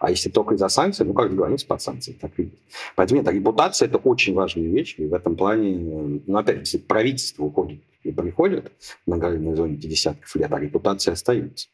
А 0.00 0.10
если 0.10 0.30
только 0.30 0.54
из-за 0.54 0.68
санкций, 0.68 1.06
ну, 1.06 1.14
как 1.14 1.30
договориться 1.30 1.66
под 1.66 1.80
санкции, 1.80 2.12
так 2.12 2.32
и 2.38 2.44
есть. 2.44 2.56
Поэтому 2.94 3.20
нет, 3.20 3.32
репутация– 3.32 3.88
это 3.88 3.98
очень 3.98 4.34
важная 4.34 4.66
вещь, 4.66 4.94
и 4.98 5.06
в 5.06 5.14
этом 5.14 5.36
плане, 5.36 6.20
ну, 6.26 6.38
опять, 6.38 6.58
если 6.58 6.78
правительство 6.78 7.44
уходит 7.44 7.80
и 8.02 8.12
приходит 8.12 8.72
на 9.06 9.56
зоне 9.56 9.76
десятков 9.76 10.34
лет, 10.36 10.52
а 10.52 10.60
репутация 10.60 11.12
остается. 11.12 11.68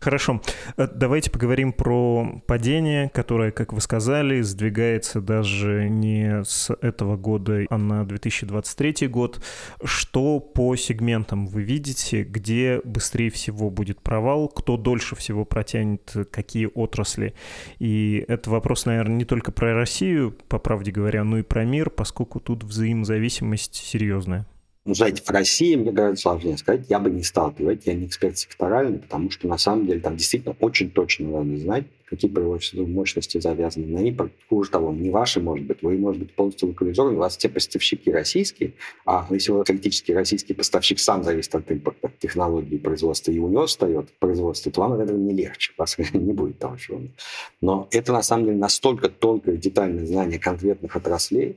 Хорошо. 0.00 0.40
Э, 0.76 0.86
давайте 0.86 1.30
поговорим 1.30 1.72
про 1.72 2.40
падение, 2.46 3.08
которое, 3.08 3.50
как 3.50 3.72
вы 3.72 3.80
сказали, 3.80 4.40
сдвигается 4.42 5.20
даже 5.20 5.88
не 5.88 6.44
с 6.44 6.70
этого 6.80 7.16
года, 7.16 7.66
а 7.68 7.78
на 7.78 8.04
2023 8.04 9.08
год. 9.08 9.42
Что 9.82 10.40
по 10.40 10.76
сегментам 10.76 11.46
вы 11.46 11.62
видите, 11.62 12.22
где 12.22 12.80
быстрее 12.84 13.30
всего 13.30 13.70
будет 13.70 14.00
провал, 14.00 14.48
кто 14.48 14.76
дольше 14.76 15.16
всего 15.16 15.44
протянет 15.44 16.14
какие 16.30 16.66
отрасли? 16.72 17.34
И 17.78 18.24
это 18.28 18.50
вопрос, 18.50 18.86
наверное, 18.86 19.16
не 19.16 19.24
только 19.24 19.52
про 19.52 19.74
Россию, 19.74 20.36
по 20.48 20.58
правде 20.58 20.90
говоря, 20.90 21.24
но 21.24 21.38
и 21.38 21.42
про 21.42 21.64
мир, 21.64 21.90
поскольку 21.90 22.40
тут 22.40 22.64
взаимозависимость 22.64 23.74
серьезная. 23.74 24.46
Ну, 24.86 24.94
знаете, 24.94 25.20
в 25.20 25.30
России, 25.30 25.74
мне 25.74 25.90
гораздо 25.90 26.20
сложнее 26.20 26.56
сказать, 26.56 26.86
я 26.88 27.00
бы 27.00 27.10
не 27.10 27.24
стал 27.24 27.52
говорить, 27.58 27.82
я 27.86 27.94
не 27.94 28.06
эксперт 28.06 28.38
секторальный, 28.38 29.00
потому 29.00 29.32
что 29.32 29.48
на 29.48 29.58
самом 29.58 29.88
деле 29.88 29.98
там 29.98 30.16
действительно 30.16 30.56
очень 30.60 30.92
точно 30.92 31.28
надо 31.42 31.58
знать, 31.58 31.86
какие 32.04 32.30
производственные 32.30 32.86
мощности 32.86 33.40
завязаны 33.40 33.86
на 33.86 34.06
импорт. 34.06 34.30
Хуже 34.48 34.70
того, 34.70 34.92
не 34.92 35.10
ваши, 35.10 35.40
может 35.40 35.66
быть, 35.66 35.82
вы, 35.82 35.98
может 35.98 36.22
быть, 36.22 36.32
полностью 36.32 36.68
локализованы, 36.68 37.16
у 37.16 37.18
вас 37.18 37.36
те 37.36 37.48
поставщики 37.48 38.12
российские, 38.12 38.74
а 39.04 39.26
если 39.28 39.50
вы 39.50 39.64
критический 39.64 40.14
российский 40.14 40.54
поставщик 40.54 41.00
сам 41.00 41.24
зависит 41.24 41.56
от 41.56 41.68
импорта, 41.68 42.12
технологии 42.20 42.76
производства, 42.76 43.32
и 43.32 43.40
у 43.40 43.48
него 43.48 43.66
встает 43.66 44.12
производство, 44.20 44.70
то 44.70 44.80
вам 44.82 44.92
от 44.92 45.00
этого 45.00 45.16
не 45.16 45.34
легче, 45.34 45.72
у 45.76 45.82
вас 45.82 45.96
не 46.12 46.32
будет 46.32 46.60
того, 46.60 46.76
чего 46.76 47.00
Но 47.60 47.88
это, 47.90 48.12
на 48.12 48.22
самом 48.22 48.44
деле, 48.44 48.58
настолько 48.58 49.08
тонкое, 49.08 49.56
детальное 49.56 50.06
знание 50.06 50.38
конкретных 50.38 50.94
отраслей, 50.94 51.56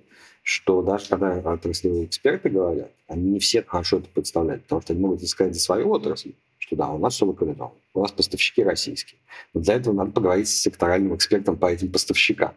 что 0.49 0.81
даже 0.81 1.09
когда 1.09 1.37
отраслевые 1.53 2.05
эксперты 2.05 2.49
говорят, 2.49 2.89
они 3.07 3.33
не 3.33 3.39
все 3.39 3.61
хорошо 3.61 3.97
это 3.97 4.07
представляют, 4.11 4.63
потому 4.63 4.81
что 4.81 4.93
они 4.93 5.01
могут 5.03 5.27
сказать 5.27 5.53
за 5.53 5.59
свою 5.59 5.91
отрасль, 5.91 6.31
что 6.57 6.75
да, 6.75 6.89
у 6.89 6.97
нас 6.97 7.13
все 7.13 7.27
локализовано, 7.27 7.75
у 7.93 8.01
нас 8.01 8.11
поставщики 8.11 8.63
российские. 8.63 9.19
Но 9.53 9.61
для 9.61 9.75
этого 9.75 9.93
надо 9.93 10.11
поговорить 10.11 10.49
с 10.49 10.59
секторальным 10.59 11.15
экспертом 11.15 11.55
по 11.55 11.67
этим 11.67 11.91
поставщикам, 11.91 12.55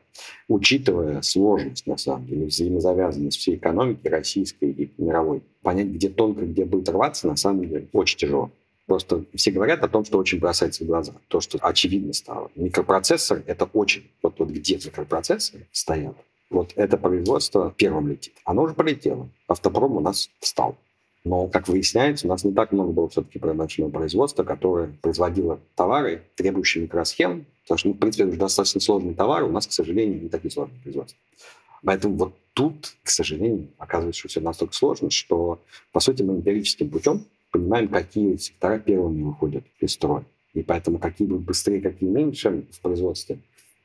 учитывая 0.49 1.21
сложность, 1.21 1.87
на 1.87 1.99
самом 1.99 2.25
деле, 2.25 2.47
взаимозавязанность 2.47 3.37
всей 3.37 3.57
экономики 3.57 4.09
российской 4.09 4.71
и 4.71 4.91
мировой. 4.97 5.43
Понять, 5.61 5.89
где 5.89 6.09
тонко, 6.09 6.47
где 6.47 6.65
будет 6.65 6.89
рваться, 6.89 7.27
на 7.27 7.37
самом 7.37 7.69
деле, 7.69 7.89
очень 7.93 8.17
тяжело. 8.17 8.51
Просто 8.87 9.27
все 9.35 9.51
говорят 9.51 9.85
о 9.85 9.89
том, 9.89 10.07
что 10.07 10.17
очень 10.17 10.39
бросается 10.39 10.83
в 10.85 10.87
глаза. 10.87 11.13
То, 11.29 11.43
что 11.43 11.59
очевидно 11.61 12.15
стало. 12.15 12.51
Микропроцессор— 12.55 13.43
это 13.47 13.67
очень... 13.67 14.11
Вот, 14.23 14.39
вот 14.39 14.49
где 14.49 14.77
микропроцессоры 14.77 15.67
стоят, 15.73 16.17
Вот 16.53 16.75
это 16.77 16.99
производство 16.99 17.75
первым 17.77 18.09
летит. 18.09 18.35
Оно 18.45 18.63
уже 18.63 18.75
полетело. 18.75 19.29
Автопром 19.49 19.97
у 19.97 20.01
нас 20.01 20.29
встал. 20.39 20.77
Но, 21.25 21.47
как 21.47 21.67
выясняется, 21.67 22.27
у 22.27 22.31
нас 22.31 22.45
не 22.45 22.53
так 22.53 22.73
много 22.73 22.93
было 22.93 23.09
все-таки 23.09 23.39
промышленного 23.39 23.91
производства, 23.91 24.45
которое 24.45 24.89
производило 25.01 25.61
товары, 25.77 26.25
требующие 26.35 26.83
микросхем, 26.83 27.47
потому 27.63 27.79
что, 27.79 27.89
ну, 27.89 27.95
в 27.95 27.99
принципе, 27.99 28.25
это 28.25 28.37
достаточно 28.37 28.81
сложные 28.81 29.15
товары, 29.15 29.47
у 29.47 29.51
нас, 29.51 29.67
к 29.67 29.73
сожалению, 29.73 30.21
не 30.21 30.29
такие 30.29 30.51
сложные 30.51 30.81
производства. 30.83 31.19
Поэтому 31.85 32.17
вот 32.17 32.35
тут, 32.53 32.97
к 33.03 33.09
сожалению, 33.09 33.69
оказывается, 33.79 34.19
что 34.19 34.29
все 34.29 34.41
настолько 34.41 34.75
сложно, 34.75 35.11
что, 35.11 35.61
по 35.93 36.01
сути, 36.01 36.23
мы 36.23 36.35
эмпирическим 36.35 36.91
путем 36.91 37.25
понимаем, 37.51 37.89
какие 37.89 38.37
сектора 38.37 38.79
первыми 38.79 39.23
выходят 39.23 39.65
из 39.81 39.93
строя. 39.93 40.25
И 40.53 40.63
поэтому 40.63 40.99
какие 40.99 41.27
будут 41.27 41.45
быстрее, 41.45 41.81
какие 41.81 42.11
меньше 42.11 42.67
в 42.71 42.81
производстве, 42.81 43.39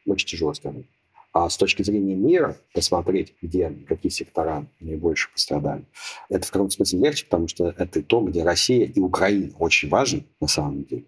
очень 0.06 0.28
тяжело 0.28 0.54
сказать. 0.54 0.86
А 1.34 1.50
с 1.50 1.58
точки 1.58 1.84
зрения 1.84 2.16
мира 2.16 2.58
посмотреть, 2.74 3.36
где 3.42 3.70
какие 3.88 4.12
сектора 4.12 4.68
наибольше 4.80 5.32
пострадали, 5.32 5.86
это 6.30 6.48
в 6.48 6.52
каком-то 6.52 6.74
смысле 6.74 7.00
легче, 7.00 7.26
потому 7.26 7.48
что 7.48 7.74
это 7.78 8.02
то, 8.02 8.22
где 8.22 8.44
Россия 8.44 8.86
и 8.86 9.00
Украина 9.00 9.54
очень 9.60 9.90
важны 9.90 10.26
на 10.40 10.48
самом 10.48 10.84
деле, 10.84 11.06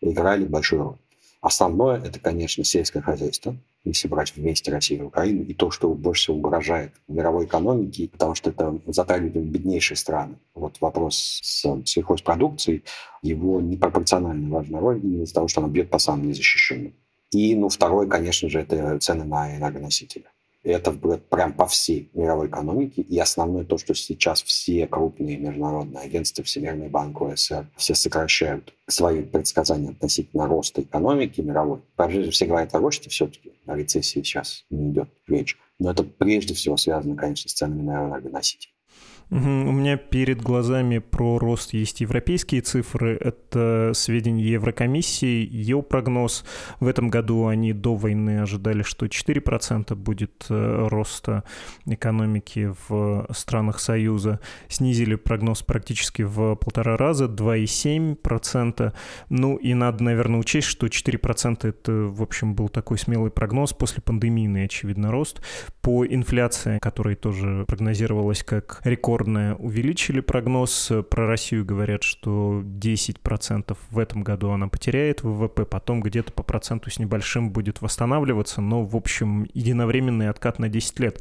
играли 0.00 0.44
большую 0.44 0.82
роль. 0.82 0.96
Основное– 1.40 2.00
это, 2.04 2.20
конечно, 2.20 2.62
сельское 2.62 3.00
хозяйство, 3.00 3.56
если 3.82 4.06
брать 4.06 4.36
вместе 4.36 4.70
Россию 4.70 5.00
и 5.00 5.06
Украину, 5.06 5.42
и 5.42 5.54
то, 5.54 5.72
что 5.72 5.92
больше 5.92 6.22
всего 6.22 6.36
угрожает 6.36 6.92
мировой 7.08 7.46
экономике, 7.46 8.08
потому 8.08 8.36
что 8.36 8.50
это 8.50 8.80
затрагивает 8.86 9.50
беднейшие 9.50 9.96
страны. 9.96 10.36
Вот 10.54 10.80
вопрос 10.80 11.40
с 11.42 11.66
сельхозпродукцией, 11.84 12.84
его 13.22 13.60
непропорционально 13.60 14.48
важная 14.50 14.78
роль 14.80 15.00
именно 15.02 15.24
из-за 15.24 15.34
того, 15.34 15.48
что 15.48 15.60
она 15.60 15.68
бьет 15.68 15.90
по 15.90 15.98
самым 15.98 16.28
незащищенным. 16.28 16.94
И, 17.32 17.56
ну, 17.56 17.68
второе, 17.68 18.06
конечно 18.06 18.48
же, 18.48 18.60
это 18.60 18.98
цены 18.98 19.24
на 19.24 19.56
энергоносители. 19.56 20.26
И 20.62 20.68
это 20.68 20.92
прям 20.92 21.54
по 21.54 21.66
всей 21.66 22.10
мировой 22.14 22.46
экономике. 22.46 23.02
И 23.02 23.18
основное 23.18 23.64
то, 23.64 23.78
что 23.78 23.94
сейчас 23.94 24.42
все 24.42 24.86
крупные 24.86 25.36
международные 25.36 26.04
агентства, 26.04 26.44
Всемирный 26.44 26.88
банк, 26.88 27.20
ОСР, 27.20 27.68
все 27.76 27.94
сокращают 27.94 28.72
свои 28.86 29.22
предсказания 29.22 29.90
относительно 29.90 30.46
роста 30.46 30.82
экономики 30.82 31.40
мировой. 31.40 31.80
Прежде 31.96 32.30
все 32.30 32.46
говорят 32.46 32.74
о 32.74 32.78
росте 32.78 33.10
все-таки, 33.10 33.54
о 33.66 33.76
рецессии 33.76 34.20
сейчас 34.20 34.64
не 34.70 34.90
идет 34.90 35.08
речь. 35.26 35.58
Но 35.80 35.90
это 35.90 36.04
прежде 36.04 36.54
всего 36.54 36.76
связано, 36.76 37.16
конечно, 37.16 37.50
с 37.50 37.54
ценами 37.54 37.82
на 37.82 38.08
энергоносители. 38.08 38.71
У 39.32 39.72
меня 39.72 39.96
перед 39.96 40.42
глазами 40.42 40.98
про 40.98 41.38
рост 41.38 41.72
есть 41.72 42.02
европейские 42.02 42.60
цифры. 42.60 43.16
Это 43.16 43.92
сведения 43.94 44.44
Еврокомиссии, 44.44 45.48
ее 45.50 45.82
прогноз. 45.82 46.44
В 46.80 46.86
этом 46.86 47.08
году 47.08 47.46
они 47.46 47.72
до 47.72 47.94
войны 47.94 48.42
ожидали, 48.42 48.82
что 48.82 49.06
4% 49.06 49.94
будет 49.94 50.44
э, 50.50 50.86
роста 50.86 51.44
экономики 51.86 52.74
в 52.86 53.26
странах 53.32 53.80
Союза. 53.80 54.38
Снизили 54.68 55.14
прогноз 55.14 55.62
практически 55.62 56.20
в 56.20 56.54
полтора 56.56 56.98
раза, 56.98 57.24
2,7%. 57.24 58.92
Ну 59.30 59.56
и 59.56 59.72
надо, 59.72 60.04
наверное, 60.04 60.40
учесть, 60.40 60.68
что 60.68 60.88
4% 60.88 61.66
это, 61.66 61.92
в 61.92 62.20
общем, 62.20 62.54
был 62.54 62.68
такой 62.68 62.98
смелый 62.98 63.30
прогноз 63.30 63.72
после 63.72 64.02
пандемийный, 64.02 64.66
очевидно, 64.66 65.10
рост. 65.10 65.40
По 65.80 66.04
инфляции, 66.04 66.78
которая 66.80 67.16
тоже 67.16 67.64
прогнозировалась 67.66 68.42
как 68.42 68.82
рекорд 68.84 69.21
рекордное. 69.22 69.54
Увеличили 69.54 70.20
прогноз. 70.20 70.90
Про 71.10 71.26
Россию 71.26 71.64
говорят, 71.64 72.02
что 72.02 72.62
10% 72.64 73.76
в 73.90 73.98
этом 73.98 74.22
году 74.22 74.50
она 74.50 74.68
потеряет 74.68 75.22
ВВП, 75.22 75.64
потом 75.64 76.00
где-то 76.00 76.32
по 76.32 76.42
проценту 76.42 76.90
с 76.90 76.98
небольшим 76.98 77.50
будет 77.50 77.80
восстанавливаться, 77.80 78.60
но, 78.60 78.84
в 78.84 78.96
общем, 78.96 79.46
единовременный 79.54 80.28
откат 80.28 80.58
на 80.58 80.68
10 80.68 81.00
лет. 81.00 81.20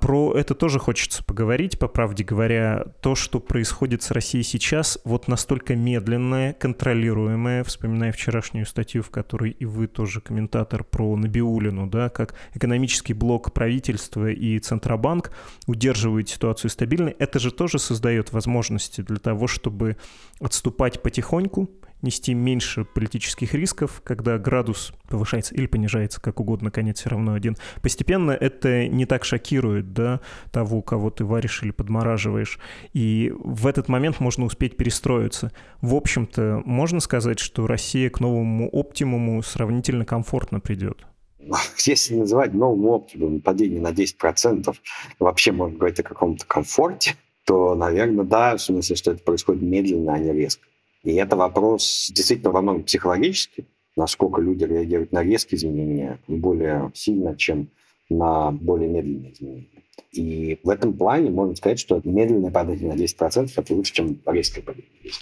Про 0.00 0.34
это 0.34 0.54
тоже 0.54 0.78
хочется 0.78 1.24
поговорить, 1.24 1.78
по 1.78 1.88
правде 1.88 2.24
говоря. 2.24 2.84
То, 3.00 3.14
что 3.14 3.40
происходит 3.40 4.02
с 4.02 4.10
Россией 4.10 4.44
сейчас, 4.44 4.98
вот 5.04 5.28
настолько 5.28 5.74
медленное, 5.74 6.52
контролируемое, 6.52 7.64
вспоминая 7.64 8.12
вчерашнюю 8.12 8.66
статью, 8.66 9.02
в 9.02 9.10
которой 9.10 9.50
и 9.50 9.64
вы 9.64 9.86
тоже 9.86 10.20
комментатор 10.20 10.84
про 10.84 11.16
Набиулину, 11.16 11.86
да, 11.86 12.08
как 12.08 12.34
экономический 12.54 13.14
блок 13.14 13.52
правительства 13.52 14.30
и 14.30 14.58
Центробанк 14.58 15.30
удерживают 15.66 16.28
ситуацию 16.28 16.70
стабильной, 16.70 17.12
это 17.28 17.38
же 17.38 17.50
тоже 17.50 17.78
создает 17.78 18.32
возможности 18.32 19.02
для 19.02 19.18
того, 19.18 19.46
чтобы 19.46 19.98
отступать 20.40 21.02
потихоньку, 21.02 21.68
нести 22.00 22.32
меньше 22.32 22.84
политических 22.84 23.52
рисков, 23.52 24.00
когда 24.02 24.38
градус 24.38 24.92
повышается 25.08 25.54
или 25.54 25.66
понижается, 25.66 26.22
как 26.22 26.40
угодно, 26.40 26.70
конец 26.70 27.00
все 27.00 27.10
равно 27.10 27.34
один. 27.34 27.56
Постепенно 27.82 28.30
это 28.30 28.88
не 28.88 29.04
так 29.04 29.26
шокирует, 29.26 29.92
да, 29.92 30.20
того, 30.52 30.80
кого 30.80 31.10
ты 31.10 31.24
варишь 31.24 31.62
или 31.62 31.70
подмораживаешь. 31.70 32.58
И 32.94 33.32
в 33.38 33.66
этот 33.66 33.88
момент 33.88 34.20
можно 34.20 34.46
успеть 34.46 34.78
перестроиться. 34.78 35.52
В 35.82 35.94
общем-то, 35.94 36.62
можно 36.64 37.00
сказать, 37.00 37.40
что 37.40 37.66
Россия 37.66 38.08
к 38.08 38.20
новому 38.20 38.70
оптимуму 38.72 39.42
сравнительно 39.42 40.06
комфортно 40.06 40.60
придет. 40.60 41.04
Если 41.84 42.14
называть 42.14 42.54
новым 42.54 42.86
оптимумом 42.86 43.40
падение 43.40 43.80
на 43.80 43.92
10%, 43.92 44.74
вообще 45.18 45.52
можно 45.52 45.76
говорить 45.76 46.00
о 46.00 46.04
каком-то 46.04 46.46
комфорте, 46.46 47.16
то, 47.48 47.74
наверное, 47.74 48.26
да, 48.26 48.58
в 48.58 48.60
смысле, 48.60 48.94
что 48.94 49.12
это 49.12 49.22
происходит 49.24 49.62
медленно, 49.62 50.12
а 50.12 50.18
не 50.18 50.34
резко. 50.34 50.66
И 51.02 51.14
это 51.14 51.34
вопрос 51.34 52.10
действительно 52.14 52.50
во 52.50 52.60
многом 52.60 52.84
психологический, 52.84 53.64
насколько 53.96 54.42
люди 54.42 54.64
реагируют 54.64 55.12
на 55.12 55.22
резкие 55.22 55.56
изменения 55.56 56.18
более 56.28 56.92
сильно, 56.94 57.34
чем 57.38 57.70
на 58.10 58.50
более 58.50 58.90
медленные 58.90 59.32
изменения. 59.32 59.82
И 60.12 60.60
в 60.62 60.68
этом 60.68 60.92
плане 60.92 61.30
можно 61.30 61.56
сказать, 61.56 61.78
что 61.78 62.02
медленное 62.04 62.50
падение 62.50 62.92
на 62.92 62.98
10% 62.98 63.50
это 63.56 63.74
лучше, 63.74 63.94
чем 63.94 64.20
резкое 64.26 64.60
падение 64.60 64.90
на 65.02 65.08
10%. 65.08 65.12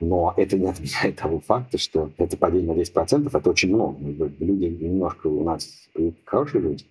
Но 0.00 0.34
это 0.36 0.58
не 0.58 0.68
отменяет 0.68 1.16
того 1.16 1.40
факта, 1.40 1.78
что 1.78 2.10
это 2.18 2.36
падение 2.36 2.74
на 2.74 2.80
10% 2.80 3.30
это 3.32 3.50
очень 3.50 3.74
много. 3.74 3.98
Люди 4.38 4.64
немножко 4.84 5.26
у 5.28 5.42
нас 5.42 5.88
хорошие 6.24 6.62
люди. 6.62 6.84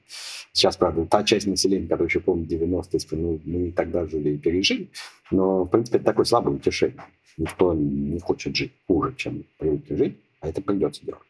Сейчас, 0.51 0.77
правда, 0.77 1.05
та 1.05 1.23
часть 1.23 1.47
населения, 1.47 1.87
которая 1.87 2.07
еще 2.07 2.19
помнит 2.19 2.51
90-е, 2.51 2.99
ну, 3.11 3.39
мы 3.43 3.71
тогда 3.71 4.07
жили 4.07 4.31
и 4.31 4.37
пережили. 4.37 4.89
Но, 5.29 5.63
в 5.63 5.67
принципе, 5.67 5.97
это 5.97 6.05
такое 6.05 6.25
слабое 6.25 6.55
утешение. 6.55 7.03
Никто 7.37 7.73
не 7.73 8.19
хочет 8.19 8.55
жить 8.55 8.71
хуже, 8.87 9.13
чем 9.17 9.43
привыкли 9.57 9.95
жить, 9.95 10.17
а 10.39 10.49
это 10.49 10.61
придется 10.61 11.05
делать. 11.05 11.21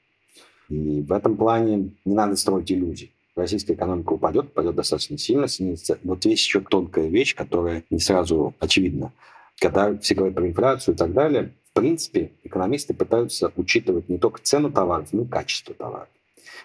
И 0.70 1.02
в 1.02 1.12
этом 1.12 1.36
плане 1.36 1.92
не 2.06 2.14
надо 2.14 2.36
строить 2.36 2.72
иллюзий. 2.72 3.12
Российская 3.36 3.74
экономика 3.74 4.14
упадет, 4.14 4.46
упадет 4.46 4.76
достаточно 4.76 5.18
сильно, 5.18 5.48
снизится. 5.48 6.00
Вот 6.04 6.24
есть 6.26 6.46
еще 6.46 6.62
тонкая 6.62 7.08
вещь, 7.08 7.36
которая 7.36 7.84
не 7.90 8.00
сразу 8.00 8.54
очевидна. 8.60 9.12
Когда 9.60 9.96
все 9.98 10.16
говорят 10.16 10.36
про 10.36 10.48
инфляцию 10.48 10.96
и 10.96 10.98
так 10.98 11.14
далее, 11.14 11.52
в 11.76 11.78
принципе, 11.78 12.32
экономисты 12.44 12.94
пытаются 12.94 13.52
учитывать 13.58 14.08
не 14.08 14.18
только 14.18 14.42
цену 14.42 14.72
товаров, 14.72 15.10
но 15.12 15.24
и 15.24 15.28
качество 15.28 15.76
товаров. 15.76 16.08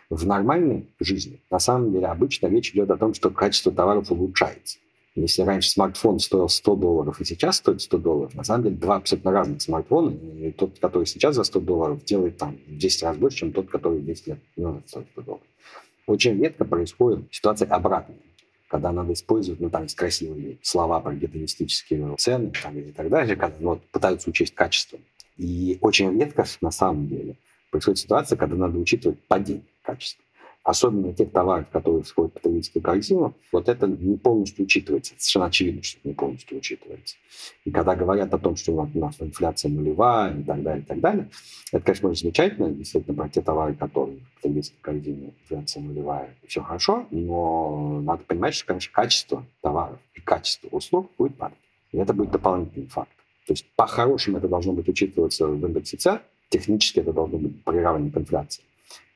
В 0.08 0.24
нормальной 0.24 0.86
жизни, 1.00 1.40
на 1.50 1.58
самом 1.58 1.92
деле, 1.92 2.06
обычно 2.06 2.46
речь 2.46 2.70
идет 2.70 2.92
о 2.92 2.96
том, 2.96 3.12
что 3.12 3.30
качество 3.30 3.72
товаров 3.72 4.12
улучшается. 4.12 4.78
Если 5.16 5.42
раньше 5.42 5.68
смартфон 5.68 6.20
стоил 6.20 6.48
100 6.48 6.76
долларов 6.76 7.20
и 7.20 7.24
сейчас 7.24 7.56
стоит 7.56 7.82
100 7.82 7.98
долларов, 7.98 8.34
на 8.36 8.44
самом 8.44 8.62
деле 8.62 8.76
два 8.76 8.96
абсолютно 8.96 9.32
разных 9.32 9.60
смартфона. 9.62 10.10
И 10.10 10.52
тот, 10.52 10.78
который 10.78 11.06
сейчас 11.06 11.34
за 11.34 11.42
100 11.42 11.58
долларов, 11.58 12.04
делает 12.04 12.36
там 12.36 12.56
в 12.68 12.78
10 12.78 13.02
раз 13.02 13.16
больше, 13.16 13.38
чем 13.38 13.52
тот, 13.52 13.68
который 13.68 14.00
10 14.02 14.26
лет 14.28 14.38
назад 14.56 14.88
стоит 14.88 15.08
100 15.10 15.22
долларов. 15.22 15.46
Очень 16.06 16.40
редко 16.40 16.64
происходит 16.64 17.24
ситуация 17.32 17.66
обратная 17.66 18.16
когда 18.70 18.92
надо 18.92 19.12
использовать, 19.12 19.60
ну, 19.60 19.68
там 19.68 19.82
есть 19.82 19.96
красивые 19.96 20.58
слова 20.62 21.00
про 21.00 21.12
гедонистические 21.12 22.14
цены 22.16 22.52
там, 22.62 22.78
и 22.78 22.92
так 22.92 23.08
далее, 23.08 23.34
когда 23.34 23.56
ну, 23.58 23.70
вот, 23.70 23.82
пытаются 23.90 24.30
учесть 24.30 24.54
качество. 24.54 24.98
И 25.36 25.78
очень 25.80 26.16
редко, 26.18 26.44
на 26.60 26.70
самом 26.70 27.08
деле, 27.08 27.34
происходит 27.72 27.98
ситуация, 27.98 28.36
когда 28.36 28.54
надо 28.54 28.78
учитывать 28.78 29.18
падение 29.26 29.64
качества 29.82 30.22
особенно 30.62 31.12
тех 31.14 31.32
товаров, 31.32 31.68
которые 31.70 32.02
входят 32.02 32.32
в 32.32 32.34
потребительскую 32.34 32.82
корзину, 32.82 33.34
вот 33.52 33.68
это 33.68 33.86
не 33.86 34.16
полностью 34.16 34.64
учитывается. 34.64 35.14
Совершенно 35.16 35.46
очевидно, 35.46 35.82
что 35.82 35.98
это 35.98 36.08
не 36.08 36.14
полностью 36.14 36.58
учитывается. 36.58 37.16
И 37.64 37.70
когда 37.70 37.96
говорят 37.96 38.32
о 38.34 38.38
том, 38.38 38.56
что 38.56 38.72
у 38.72 38.98
нас 38.98 39.16
инфляция 39.20 39.70
нулевая 39.70 40.38
и 40.38 40.42
так 40.42 40.62
далее, 40.62 40.82
и 40.82 40.86
так 40.86 41.00
далее, 41.00 41.30
это, 41.72 41.84
конечно, 41.84 42.08
очень 42.08 42.22
замечательно, 42.22 42.70
действительно, 42.70 43.16
про 43.16 43.28
те 43.28 43.40
товары, 43.40 43.74
которые 43.74 44.18
в 44.18 44.34
потребительской 44.36 44.80
корзине 44.80 45.34
инфляция 45.42 45.82
нулевая, 45.82 46.36
все 46.46 46.62
хорошо, 46.62 47.06
но 47.10 48.00
надо 48.02 48.24
понимать, 48.24 48.54
что, 48.54 48.66
конечно, 48.66 48.92
качество 48.92 49.46
товаров 49.62 49.98
и 50.14 50.20
качество 50.20 50.68
услуг 50.68 51.10
будет 51.16 51.36
падать. 51.36 51.58
И 51.92 51.98
это 51.98 52.12
будет 52.12 52.30
дополнительный 52.30 52.88
факт. 52.88 53.10
То 53.46 53.52
есть 53.52 53.66
по-хорошему 53.74 54.38
это 54.38 54.48
должно 54.48 54.72
быть 54.72 54.88
учитываться 54.88 55.46
в 55.46 55.66
индексе 55.66 55.96
цен, 55.96 56.20
технически 56.50 57.00
это 57.00 57.12
должно 57.12 57.38
быть 57.38 57.64
приравнено 57.64 58.10
к 58.10 58.16
инфляции. 58.16 58.62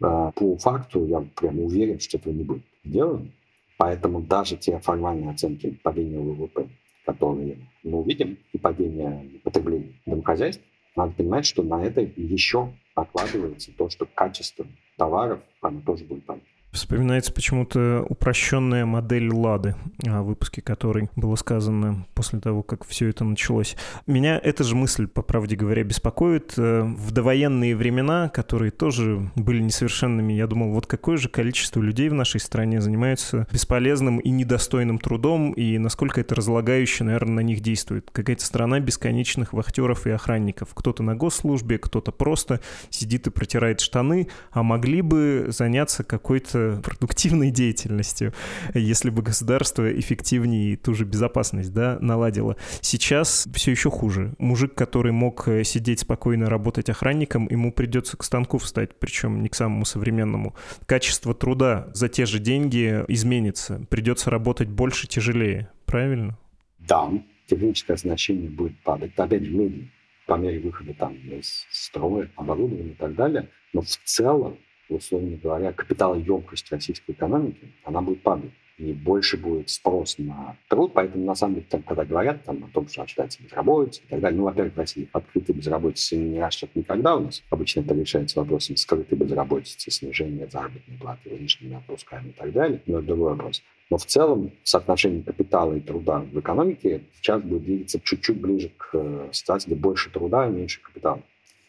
А, 0.01 0.31
по 0.33 0.57
факту 0.57 1.07
я 1.07 1.21
прямо 1.35 1.63
уверен, 1.63 2.01
что 2.01 2.19
этого 2.19 2.33
не 2.33 2.45
будет 2.45 2.65
сделано. 2.85 3.29
Поэтому 3.77 4.21
даже 4.21 4.57
те 4.57 4.79
формальные 4.79 5.31
оценки 5.31 5.79
падения 5.83 6.19
ВВП, 6.19 6.69
которые 7.05 7.59
мы 7.83 7.99
увидим, 7.99 8.39
и 8.53 8.59
падения 8.59 9.29
потребления 9.43 9.95
домохозяйств, 10.07 10.63
надо 10.97 11.13
понимать, 11.13 11.45
что 11.45 11.63
на 11.63 11.85
это 11.85 12.01
еще 12.01 12.73
накладывается 12.97 13.73
то, 13.77 13.89
что 13.91 14.07
качество 14.07 14.67
товаров, 14.97 15.41
оно 15.61 15.81
тоже 15.81 16.05
будет 16.05 16.25
падать. 16.25 16.45
Вспоминается 16.75 17.33
почему-то 17.33 18.05
упрощенная 18.09 18.85
модель 18.85 19.33
Лады, 19.33 19.77
о 20.05 20.23
выпуске 20.23 20.61
которой 20.61 21.09
было 21.15 21.37
сказано 21.37 22.05
после 22.15 22.41
того, 22.41 22.65
как 22.65 22.85
все 22.85 23.09
это 23.09 23.23
началось. 23.23 23.77
Меня 24.09 24.41
эта 24.43 24.65
же 24.65 24.75
мысль, 24.75 25.07
по 25.07 25.23
правде 25.23 25.55
говоря, 25.55 25.85
беспокоит. 25.85 26.55
Э, 26.57 26.83
в 26.83 27.13
довоенные 27.13 27.77
времена, 27.77 28.29
которые 28.29 28.73
тоже 28.73 29.31
были 29.37 29.63
несовершенными, 29.63 30.33
я 30.33 30.49
думал, 30.49 30.73
вот 30.73 30.87
какое 30.89 31.17
же 31.17 31.29
количество 31.29 31.81
людей 31.81 32.09
в 32.09 32.15
нашей 32.15 32.41
стране 32.41 32.81
занимаются 32.81 33.47
бесполезным 33.53 34.19
и 34.19 34.31
недостойным 34.31 34.99
трудом, 34.99 35.53
и 35.53 35.79
насколько 35.79 36.21
это 36.21 36.35
разлагающе, 36.35 37.05
наверное, 37.05 37.37
на 37.37 37.41
них 37.41 37.61
действует. 37.61 38.11
Какая-то 38.11 38.45
страна 38.45 38.81
бесконечных 38.81 39.53
вахтеров 39.53 40.09
и 40.09 40.11
охранников. 40.11 40.71
Кто-то 40.75 41.05
на 41.05 41.15
госслужбе, 41.15 41.79
кто-то 41.79 42.11
просто 42.11 42.59
сидит 42.91 43.29
и 43.29 43.31
протирает 43.31 43.81
штаны, 43.81 44.27
а 44.51 44.65
могли 44.65 45.03
бы 45.03 45.47
заняться 45.51 46.03
какой-то 46.03 46.64
продуктивной 46.83 47.51
деятельностью, 47.51 48.33
если 48.75 49.11
бы 49.11 49.23
государство 49.23 49.91
эффективнее 49.99 50.77
ту 50.77 50.95
же 50.95 51.05
безопасность 51.05 51.73
да, 51.73 51.99
наладило. 52.01 52.57
Сейчас 52.81 53.47
все 53.55 53.71
еще 53.71 53.91
хуже. 53.91 54.35
Мужик, 54.39 54.75
который 54.75 55.13
мог 55.13 55.49
э, 55.49 55.65
сидеть 55.65 56.01
спокойно, 56.01 56.49
работать 56.49 56.91
охранником, 56.91 57.49
ему 57.49 57.73
придется 57.73 58.17
к 58.17 58.25
станку 58.25 58.59
встать, 58.59 58.99
причем 58.99 59.43
не 59.43 59.49
к 59.49 59.55
самому 59.55 59.85
современному. 59.85 60.55
Качество 60.87 61.35
труда 61.35 61.89
за 61.95 62.09
те 62.09 62.27
же 62.27 62.39
деньги 62.39 63.05
изменится. 63.09 63.87
Придется 63.91 64.31
работать 64.31 64.69
больше, 64.69 65.07
тяжелее. 65.07 65.71
Правильно? 65.87 66.39
Да, 66.79 67.11
техническое 67.47 67.97
значение 67.97 68.51
будет 68.51 68.79
падать. 68.83 69.13
Опять 69.17 69.45
же, 69.45 69.89
по 70.27 70.35
мере 70.35 70.61
выхода 70.61 70.95
там 70.95 71.15
из 71.15 71.67
строя, 71.71 72.31
оборудования 72.37 72.93
и 72.93 72.95
так 72.95 73.15
далее. 73.15 73.49
Но 73.73 73.83
в 73.83 73.87
целом 74.05 74.59
условно 74.97 75.37
говоря, 75.43 75.73
капиталоемкость 75.73 76.71
российской 76.71 77.13
экономики, 77.13 77.69
она 77.85 78.01
будет 78.01 78.23
падать. 78.23 78.51
И 78.77 78.93
больше 78.93 79.37
будет 79.37 79.71
спрос 79.71 80.19
на 80.19 80.57
труд, 80.69 80.93
поэтому, 80.95 81.25
на 81.25 81.37
самом 81.37 81.55
деле, 81.55 81.67
там, 81.71 81.83
когда 81.83 82.05
говорят 82.05 82.43
там, 82.43 82.65
о 82.65 82.69
том, 82.75 82.89
что 82.89 83.03
ожидается 83.03 83.41
безработица 83.41 84.03
и 84.03 84.07
так 84.09 84.21
далее, 84.21 84.37
ну, 84.37 84.45
во-первых, 84.45 84.75
в 84.75 84.79
России 84.79 85.09
открытой 85.13 85.55
безработицы 85.55 86.17
не 86.17 86.41
растет 86.41 86.71
никогда 86.75 87.15
у 87.15 87.21
нас. 87.21 87.41
Обычно 87.51 87.81
это 87.81 87.95
решается 87.95 88.41
вопросом 88.41 88.77
скрытой 88.77 89.17
безработицы, 89.17 89.93
снижения 89.93 90.49
заработной 90.51 90.99
платы, 90.99 91.31
лишними 91.31 91.77
отпусками 91.77 92.31
и 92.31 92.33
так 92.33 92.53
далее. 92.53 92.83
Но 92.87 92.99
это 92.99 93.07
другой 93.07 93.31
вопрос. 93.31 93.63
Но 93.91 93.97
в 93.97 94.07
целом 94.07 94.51
соотношение 94.65 95.23
капитала 95.23 95.75
и 95.75 95.81
труда 95.81 96.21
в 96.33 96.41
экономике 96.41 97.03
сейчас 97.21 97.43
будет 97.43 97.63
двигаться 97.63 98.01
чуть-чуть 98.01 98.41
ближе 98.41 98.71
к 98.77 98.91
э, 98.95 99.29
ситуации, 99.31 99.69
где 99.69 99.77
больше 99.77 100.11
труда 100.11 100.49
и 100.49 100.51
меньше 100.51 100.81
капитала. 100.83 101.23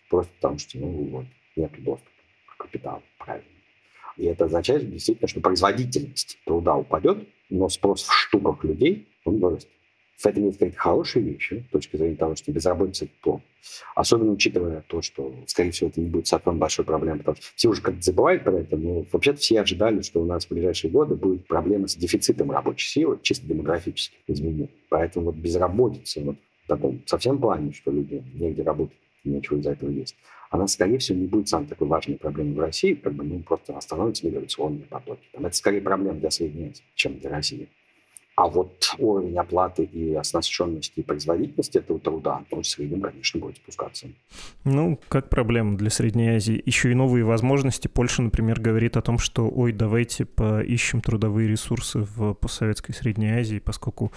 Просто 0.10 0.32
потому 0.40 0.58
что 0.58 0.80
ну, 0.80 0.88
вот, 0.88 1.26
нет 1.56 1.72
доступа 1.84 2.15
капитал, 2.66 3.02
правильно. 3.18 3.48
И 4.18 4.26
это 4.26 4.46
означает 4.46 4.90
действительно, 4.90 5.28
что 5.28 5.42
производительность 5.42 6.38
труда 6.46 6.76
упадет, 6.76 7.28
но 7.50 7.70
спрос 7.70 8.04
в 8.04 8.14
штуках 8.14 8.64
людей, 8.64 9.08
он 9.26 9.40
вырастет. 9.40 9.70
В 10.18 10.26
этом 10.26 10.46
есть 10.46 10.58
какие-то 10.58 10.80
хорошие 10.80 11.26
вещи, 11.26 11.66
с 11.68 11.72
точки 11.72 11.98
зрения 11.98 12.16
того, 12.16 12.36
что 12.36 12.50
безработица– 12.52 13.06
это 13.06 13.14
плохо. 13.22 13.44
Особенно 13.96 14.32
учитывая 14.32 14.82
то, 14.88 15.02
что, 15.02 15.36
скорее 15.46 15.72
всего, 15.72 15.90
это 15.90 16.00
не 16.00 16.10
будет 16.10 16.28
совсем 16.28 16.58
большой 16.58 16.86
проблемой, 16.86 17.20
потому 17.20 17.36
что 17.36 17.46
все 17.56 17.68
уже 17.68 17.82
как-то 17.82 18.02
забывают 18.02 18.46
про 18.46 18.60
это, 18.60 18.78
но 18.78 19.06
вообще-то 19.12 19.40
все 19.40 19.60
ожидали, 19.60 20.02
что 20.02 20.22
у 20.22 20.26
нас 20.26 20.46
в 20.46 20.52
ближайшие 20.52 20.90
годы 20.90 21.16
будет 21.16 21.46
проблема 21.48 21.88
с 21.88 21.96
дефицитом 21.96 22.52
рабочей 22.52 22.88
силы, 22.88 23.20
чисто 23.24 23.46
демографических 23.46 24.18
изменений. 24.28 24.70
Поэтому 24.88 25.26
вот 25.26 25.36
безработица 25.36 26.22
вот 26.22 26.38
в 26.64 26.68
таком 26.68 27.02
совсем 27.06 27.38
плане, 27.38 27.74
что 27.74 27.92
люди 27.92 28.24
негде 28.36 28.64
работать, 28.64 28.98
нечего 29.26 29.58
из-за 29.58 29.72
этого 29.72 29.90
есть, 29.90 30.16
она, 30.56 30.68
скорее 30.68 30.98
всего, 30.98 31.20
не 31.20 31.28
будет 31.28 31.48
самой 31.48 31.68
такой 31.68 31.88
важной 31.88 32.18
проблемой 32.18 32.56
в 32.56 32.60
России, 32.60 32.94
как 32.94 33.14
бы, 33.14 33.24
ну, 33.24 33.40
просто 33.40 33.78
остановятся 33.78 34.26
миграционные 34.26 34.84
потоки. 34.84 35.22
Там, 35.32 35.46
это 35.46 35.56
скорее 35.56 35.82
проблема 35.82 36.20
для 36.20 36.28
Азии, 36.28 36.74
чем 36.96 37.20
для 37.20 37.30
России. 37.30 37.70
А 38.36 38.48
вот 38.48 38.94
уровень 39.00 39.38
оплаты 39.38 39.86
и 39.86 40.14
оснащенности 40.14 41.00
и 41.00 41.04
производительности 41.04 41.78
этого 41.78 42.00
труда, 42.00 42.44
он 42.52 42.64
в 42.64 42.68
среднем, 42.68 43.02
конечно, 43.02 43.40
будет 43.40 43.56
спускаться. 43.58 44.08
Ну, 44.66 45.00
как 45.08 45.30
проблема 45.30 45.78
для 45.78 45.90
Средней 45.90 46.36
Азии. 46.36 46.62
Еще 46.66 46.92
и 46.92 46.96
новые 46.96 47.24
возможности. 47.24 47.88
Польша, 47.88 48.22
например, 48.22 48.60
говорит 48.60 48.98
о 48.98 49.02
том, 49.02 49.20
что, 49.20 49.48
ой, 49.48 49.72
давайте 49.72 50.26
поищем 50.26 51.00
трудовые 51.00 51.48
ресурсы 51.48 52.00
в 52.00 52.34
постсоветской 52.34 52.94
Средней 52.94 53.32
Азии, 53.32 53.60
поскольку 53.60 54.12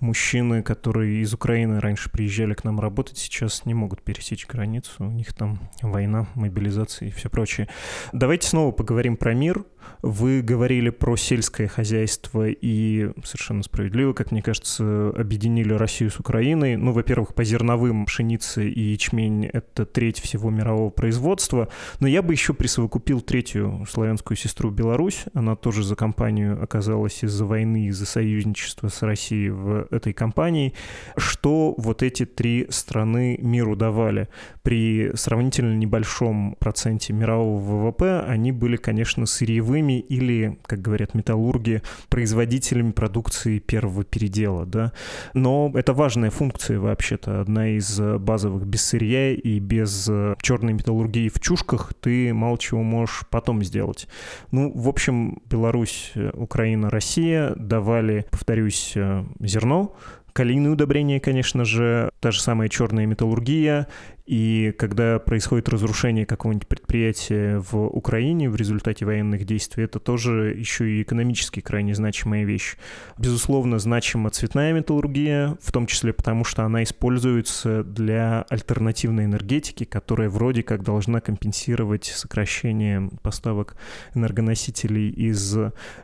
мужчины, 0.00 0.62
которые 0.62 1.22
из 1.22 1.32
Украины 1.32 1.80
раньше 1.80 2.10
приезжали 2.10 2.52
к 2.52 2.64
нам 2.64 2.78
работать, 2.78 3.16
сейчас 3.16 3.64
не 3.64 3.72
могут 3.72 4.02
пересечь 4.02 4.46
границу. 4.46 4.92
У 4.98 5.10
них 5.10 5.32
там 5.32 5.58
война, 5.80 6.26
мобилизация 6.34 7.08
и 7.08 7.10
все 7.10 7.30
прочее. 7.30 7.68
Давайте 8.12 8.48
снова 8.48 8.70
поговорим 8.70 9.16
про 9.16 9.32
мир. 9.32 9.64
Вы 10.02 10.42
говорили 10.42 10.90
про 10.90 11.16
сельское 11.16 11.68
хозяйство 11.68 12.48
и 12.48 13.10
совершенно 13.24 13.62
справедливо, 13.62 14.12
как 14.12 14.30
мне 14.30 14.42
кажется, 14.42 15.10
объединили 15.10 15.72
Россию 15.72 16.10
с 16.10 16.18
Украиной. 16.18 16.76
Ну, 16.76 16.92
во-первых, 16.92 17.34
по 17.34 17.44
зерновым 17.44 18.06
пшеница 18.06 18.62
и 18.62 18.80
ячмень— 18.80 19.46
это 19.52 19.84
треть 19.84 20.20
всего 20.20 20.50
мирового 20.50 20.90
производства. 20.90 21.68
Но 22.00 22.06
я 22.06 22.22
бы 22.22 22.32
еще 22.32 22.54
присовокупил 22.54 23.20
третью 23.20 23.84
славянскую 23.88 24.36
сестру 24.36 24.70
Беларусь. 24.70 25.24
Она 25.34 25.56
тоже 25.56 25.82
за 25.82 25.96
компанию 25.96 26.62
оказалась 26.62 27.22
из-за 27.22 27.44
войны, 27.44 27.86
из-за 27.88 28.06
союзничества 28.06 28.88
с 28.88 29.02
Россией 29.02 29.50
в 29.50 29.88
этой 29.90 30.12
компании. 30.12 30.74
Что 31.16 31.74
вот 31.76 32.02
эти 32.02 32.24
три 32.24 32.66
страны 32.70 33.38
миру 33.42 33.76
давали? 33.76 34.28
При 34.62 35.10
сравнительно 35.14 35.74
небольшом 35.74 36.56
проценте 36.58 37.12
мирового 37.12 37.60
ВВП 37.60 38.24
они 38.26 38.52
были, 38.52 38.76
конечно, 38.76 39.26
сырьевыми 39.26 39.71
или, 39.80 40.58
как 40.62 40.80
говорят 40.80 41.14
металлурги, 41.14 41.82
производителями 42.08 42.92
продукции 42.92 43.58
первого 43.58 44.04
передела, 44.04 44.66
да. 44.66 44.92
Но 45.34 45.70
это 45.74 45.92
важная 45.92 46.30
функция 46.30 46.78
вообще-то, 46.78 47.40
одна 47.40 47.68
из 47.68 47.98
базовых. 48.00 48.66
Без 48.66 48.82
сырья 48.82 49.32
и 49.32 49.58
без 49.58 50.08
э, 50.10 50.34
черной 50.40 50.72
металлургии 50.72 51.28
в 51.28 51.40
чушках 51.40 51.94
ты 51.94 52.32
мало 52.34 52.58
чего 52.58 52.82
можешь 52.82 53.22
потом 53.30 53.62
сделать. 53.62 54.08
Ну, 54.50 54.72
в 54.74 54.88
общем, 54.88 55.42
Беларусь, 55.48 56.12
Украина, 56.34 56.90
Россия 56.90 57.54
давали, 57.56 58.26
повторюсь, 58.30 58.92
э, 58.96 59.24
зерно, 59.40 59.94
Калийные 60.32 60.72
удобрения, 60.72 61.20
конечно 61.20 61.66
же, 61.66 62.10
та 62.20 62.30
же 62.30 62.40
самая 62.40 62.70
черная 62.70 63.04
металлургия, 63.04 63.86
и 64.24 64.72
когда 64.78 65.18
происходит 65.18 65.68
разрушение 65.68 66.26
какого-нибудь 66.26 66.68
предприятия 66.68 67.58
в 67.58 67.86
Украине 67.86 68.48
в 68.48 68.56
результате 68.56 69.04
военных 69.04 69.44
действий, 69.44 69.84
это 69.84 69.98
тоже 69.98 70.54
еще 70.56 70.88
и 70.88 71.02
экономически 71.02 71.60
крайне 71.60 71.94
значимая 71.94 72.44
вещь. 72.44 72.76
Безусловно, 73.18 73.78
значима 73.78 74.30
цветная 74.30 74.72
металлургия, 74.72 75.56
в 75.60 75.72
том 75.72 75.86
числе 75.86 76.12
потому, 76.12 76.44
что 76.44 76.64
она 76.64 76.84
используется 76.84 77.82
для 77.82 78.42
альтернативной 78.48 79.24
энергетики, 79.24 79.84
которая 79.84 80.28
вроде 80.28 80.62
как 80.62 80.84
должна 80.84 81.20
компенсировать 81.20 82.04
сокращение 82.04 83.10
поставок 83.22 83.76
энергоносителей 84.14 85.10
из 85.10 85.56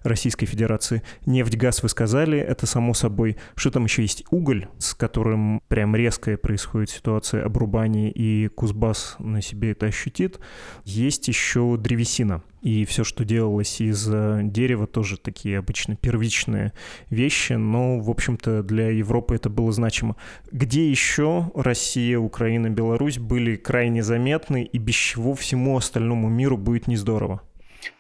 Российской 0.02 0.46
Федерации. 0.46 1.02
Нефть, 1.24 1.56
газ 1.56 1.82
вы 1.82 1.88
сказали, 1.88 2.38
это 2.38 2.66
само 2.66 2.94
собой. 2.94 3.36
Что 3.54 3.70
там 3.70 3.84
еще 3.84 4.02
есть? 4.02 4.24
Уголь, 4.30 4.66
с 4.78 4.94
которым 4.94 5.62
прям 5.68 5.94
резкая 5.94 6.36
происходит 6.36 6.90
ситуация 6.90 7.44
обрубания 7.44 8.08
и 8.18 8.48
Кузбасс 8.48 9.14
на 9.20 9.40
себе 9.40 9.70
это 9.70 9.86
ощутит. 9.86 10.40
Есть 10.84 11.28
еще 11.28 11.76
древесина. 11.78 12.42
И 12.62 12.84
все, 12.84 13.04
что 13.04 13.24
делалось 13.24 13.80
из 13.80 14.08
э, 14.12 14.40
дерева, 14.42 14.88
тоже 14.88 15.16
такие 15.16 15.58
обычно 15.58 15.94
первичные 15.94 16.72
вещи, 17.10 17.52
но, 17.52 18.00
в 18.00 18.10
общем-то, 18.10 18.64
для 18.64 18.90
Европы 18.90 19.36
это 19.36 19.48
было 19.48 19.70
значимо. 19.70 20.16
Где 20.50 20.90
еще 20.90 21.52
Россия, 21.54 22.18
Украина, 22.18 22.68
Беларусь 22.68 23.18
были 23.18 23.54
крайне 23.54 24.02
заметны, 24.02 24.64
и 24.64 24.78
без 24.78 24.96
чего 24.96 25.34
всему 25.34 25.76
остальному 25.76 26.28
миру 26.28 26.58
будет 26.58 26.88
не 26.88 26.96
здорово? 26.96 27.40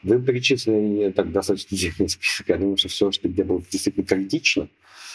Вы 0.02 0.20
перечислили 0.20 1.12
так 1.12 1.30
достаточно 1.30 1.76
длинный 1.76 2.08
список. 2.08 2.48
Я 2.48 2.56
думаю, 2.56 2.76
что 2.76 2.88
все, 2.88 3.12
что 3.12 3.28
где 3.28 3.44
было 3.44 3.62
действительно 3.70 4.04
критично, 4.04 4.68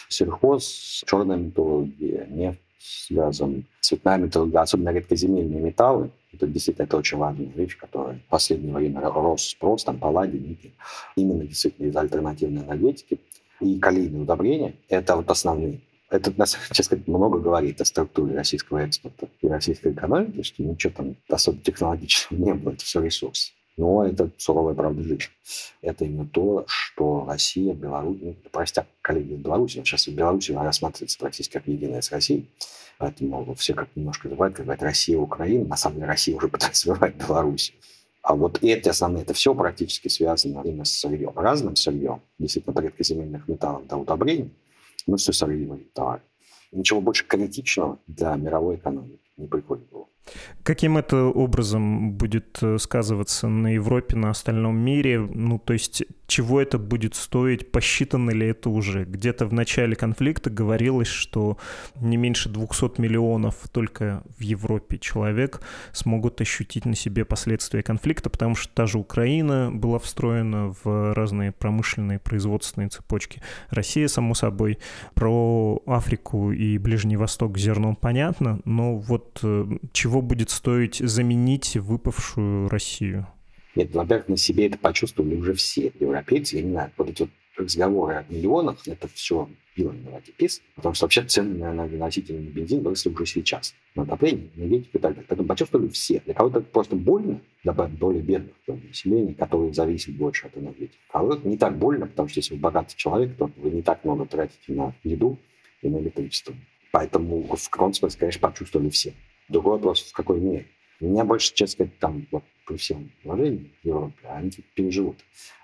сельхоз, 0.08 1.04
черная 1.06 1.36
металлургия, 1.36 2.26
нефть, 2.30 2.63
связан 2.84 3.64
цветная 3.80 4.18
металлургия, 4.18 4.60
особенно 4.60 4.90
редкоземельные 4.90 5.60
металлы. 5.60 6.10
Это 6.32 6.46
действительно 6.46 6.84
это 6.84 6.96
очень 6.98 7.18
важная 7.18 7.46
вещь, 7.46 7.76
которая 7.78 8.18
в 8.18 8.28
последнее 8.28 8.74
время 8.74 9.00
рос 9.00 9.48
спрос, 9.50 9.84
там 9.84 9.98
палладий, 9.98 10.38
никель. 10.38 10.74
Именно 11.16 11.44
действительно 11.44 11.86
из 11.86 11.96
альтернативной 11.96 12.62
энергетики. 12.62 13.20
И 13.60 13.78
калийные 13.78 14.22
удобрения– 14.22 14.74
это 14.88 15.16
вот 15.16 15.30
основные. 15.30 15.80
Это, 16.10 16.30
деле, 16.30 16.46
сказать, 16.46 17.08
много 17.08 17.38
говорит 17.38 17.80
о 17.80 17.84
структуре 17.84 18.36
российского 18.36 18.78
экспорта 18.78 19.28
и 19.40 19.48
российской 19.48 19.92
экономики, 19.92 20.42
что 20.42 20.62
ничего 20.62 20.92
там 20.94 21.16
особо 21.28 21.58
технологичного 21.58 22.40
не 22.44 22.54
было, 22.54 22.72
это 22.72 22.84
все 22.84 23.00
ресурсы. 23.00 23.52
Но 23.76 24.06
это 24.06 24.30
суровая 24.38 24.74
правда 24.74 25.02
жизни. 25.02 25.24
Это 25.82 26.04
именно 26.04 26.26
то, 26.26 26.64
что 26.68 27.24
Россия, 27.26 27.74
Беларусь, 27.74 28.18
ну, 28.20 28.36
простя 28.52 28.86
коллеги 29.02 29.32
из 29.34 29.40
Беларуси, 29.40 29.78
сейчас 29.78 30.06
в 30.06 30.14
Беларуси 30.14 30.52
рассматривается 30.52 31.18
практически 31.18 31.54
как 31.54 31.66
единая 31.66 32.00
с 32.00 32.12
Россией, 32.12 32.48
поэтому 32.98 33.54
все 33.54 33.74
как 33.74 33.88
немножко 33.96 34.28
забывают, 34.28 34.54
как 34.54 34.66
говорят 34.66 34.82
Россия, 34.82 35.18
Украина, 35.18 35.64
на 35.66 35.76
самом 35.76 35.96
деле 35.96 36.06
Россия 36.06 36.36
уже 36.36 36.48
пытается 36.50 36.90
развивать 36.90 37.16
Беларусь. 37.16 37.74
А 38.22 38.34
вот 38.34 38.62
эти 38.62 38.88
основные, 38.88 39.22
это 39.22 39.34
все 39.34 39.54
практически 39.54 40.08
связано 40.08 40.62
именно 40.64 40.84
с 40.84 40.92
сырьем. 40.92 41.36
Разным 41.36 41.76
сырьем, 41.76 42.22
действительно, 42.38 42.80
редкоземельных 42.80 43.48
металлов 43.48 43.86
до 43.86 43.96
удобрений, 43.96 44.50
но 45.06 45.16
все 45.16 45.32
сырьевые 45.32 45.84
товары. 45.92 46.22
Ничего 46.72 47.00
больше 47.00 47.26
критичного 47.26 47.98
для 48.06 48.34
мировой 48.36 48.76
экономики 48.76 49.20
не 49.36 49.46
в 49.46 49.50
голову. 49.50 50.10
Каким 50.62 50.96
это 50.96 51.24
образом 51.24 52.12
будет 52.12 52.58
э, 52.62 52.78
сказываться 52.78 53.48
на 53.48 53.74
Европе, 53.74 54.16
на 54.16 54.30
остальном 54.30 54.78
мире? 54.78 55.20
Ну, 55.20 55.58
то 55.58 55.74
есть, 55.74 56.04
чего 56.26 56.60
это 56.62 56.78
будет 56.78 57.14
стоить? 57.14 57.70
Посчитано 57.70 58.30
ли 58.30 58.46
это 58.46 58.70
уже? 58.70 59.04
Где-то 59.04 59.46
в 59.46 59.52
начале 59.52 59.94
конфликта 59.94 60.48
говорилось, 60.48 61.08
что 61.08 61.58
не 62.00 62.16
меньше 62.16 62.48
200 62.48 62.98
миллионов 62.98 63.56
только 63.70 64.22
в 64.38 64.40
Европе 64.40 64.98
человек 64.98 65.60
смогут 65.92 66.40
ощутить 66.40 66.86
на 66.86 66.94
себе 66.94 67.26
последствия 67.26 67.82
конфликта, 67.82 68.30
потому 68.30 68.54
что 68.54 68.72
та 68.72 68.86
же 68.86 68.98
Украина 68.98 69.70
была 69.70 69.98
встроена 69.98 70.74
в 70.82 71.12
разные 71.12 71.52
промышленные 71.52 72.18
производственные 72.18 72.88
цепочки. 72.88 73.42
Россия, 73.68 74.08
само 74.08 74.34
собой. 74.34 74.78
Про 75.12 75.82
Африку 75.86 76.52
и 76.52 76.78
Ближний 76.78 77.18
Восток 77.18 77.58
зерном 77.58 77.96
понятно, 77.96 78.60
но 78.64 78.96
вот 78.96 79.23
э, 79.42 79.64
чего 79.92 80.22
будет 80.22 80.50
стоить 80.50 80.96
заменить 80.96 81.76
выпавшую 81.76 82.68
Россию? 82.68 83.26
Нет, 83.74 83.94
во-первых, 83.94 84.28
на 84.28 84.36
себе 84.36 84.66
это 84.66 84.78
почувствовали 84.78 85.34
уже 85.34 85.54
все 85.54 85.92
европейцы. 85.98 86.56
Я 86.56 86.62
не 86.62 86.70
знаю, 86.70 86.92
вот 86.96 87.10
эти 87.10 87.22
вот 87.22 87.30
разговоры 87.56 88.14
о 88.14 88.24
миллионах, 88.28 88.86
это 88.86 89.08
все 89.08 89.48
белый 89.76 89.98
давайте 90.04 90.32
пис, 90.32 90.62
потому 90.76 90.94
что 90.94 91.06
вообще 91.06 91.22
цены 91.24 91.54
на 91.58 91.72
на 91.72 91.86
бензин 91.86 92.82
выросли 92.82 93.10
уже 93.10 93.26
сейчас. 93.26 93.74
На 93.94 94.02
отопление, 94.02 94.48
энергетику 94.56 94.98
и 94.98 95.00
так 95.00 95.12
далее. 95.14 95.26
Поэтому 95.28 95.48
почувствовали 95.48 95.88
все. 95.88 96.20
Для 96.24 96.34
кого-то 96.34 96.60
просто 96.60 96.96
больно, 96.96 97.40
добавить 97.64 97.98
более 97.98 98.22
бедных 98.22 98.54
населения, 98.66 99.34
которые 99.34 99.72
зависят 99.72 100.16
больше 100.16 100.46
от 100.46 100.56
энергетики. 100.56 100.98
А 101.10 101.22
вот 101.22 101.44
не 101.44 101.56
так 101.56 101.76
больно, 101.76 102.06
потому 102.06 102.28
что 102.28 102.38
если 102.38 102.54
вы 102.54 102.60
богатый 102.60 102.96
человек, 102.96 103.36
то 103.36 103.50
вы 103.56 103.70
не 103.70 103.82
так 103.82 104.04
много 104.04 104.26
тратите 104.26 104.72
на 104.72 104.94
еду 105.02 105.38
и 105.82 105.88
на 105.88 105.98
электричество. 105.98 106.54
Поэтому 106.94 107.42
в 107.42 107.70
каком 107.70 107.92
смысле, 107.92 108.20
конечно, 108.20 108.48
почувствовали 108.48 108.88
все. 108.88 109.14
Другой 109.48 109.72
вопрос, 109.72 110.02
в 110.02 110.12
какой 110.12 110.38
мере. 110.38 110.66
Меня 111.00 111.24
больше, 111.24 111.52
честно 111.52 111.72
сказать, 111.72 111.98
там, 111.98 112.24
вот, 112.30 112.44
при 112.68 112.76
всем 112.76 113.10
уважении 113.24 113.72
в 113.82 113.86
Европе, 113.88 114.28
они 114.28 114.52
переживут. 114.76 115.16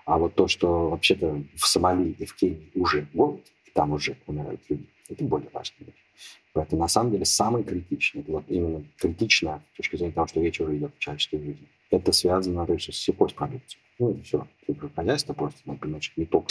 А 0.05 0.17
вот 0.17 0.35
то, 0.35 0.49
что 0.49 0.89
вообще-то 0.89 1.41
в 1.55 1.65
Сомали 1.65 2.11
и 2.19 2.25
в 2.25 2.35
Кении 2.35 2.69
уже 2.75 3.07
голод, 3.13 3.49
и 3.63 3.71
там 3.71 3.93
уже 3.93 4.17
умирают 4.27 4.59
люди, 4.67 4.85
это 5.07 5.23
более 5.23 5.49
важная 5.53 5.85
вещь. 5.85 6.03
Поэтому, 6.51 6.81
на 6.81 6.89
самом 6.89 7.13
деле, 7.13 7.23
самое 7.23 7.63
критичное, 7.63 8.25
вот 8.27 8.43
именно 8.49 8.83
критично 8.97 9.63
с 9.71 9.77
точки 9.77 9.95
зрения 9.95 10.11
того, 10.11 10.27
что 10.27 10.41
речь 10.41 10.59
уже 10.59 10.75
идет 10.75 10.93
в 10.93 10.99
человеческой 10.99 11.37
жизни, 11.37 11.67
это 11.91 12.11
связано 12.11 12.65
то 12.65 12.73
есть, 12.73 12.93
с 12.93 12.97
сельхозпродукцией. 12.97 13.81
Ну, 13.99 14.11
и 14.11 14.21
все. 14.21 14.45
Хозяйство 14.97 15.31
просто, 15.31 15.61
например, 15.63 16.01
не 16.17 16.25
только 16.25 16.49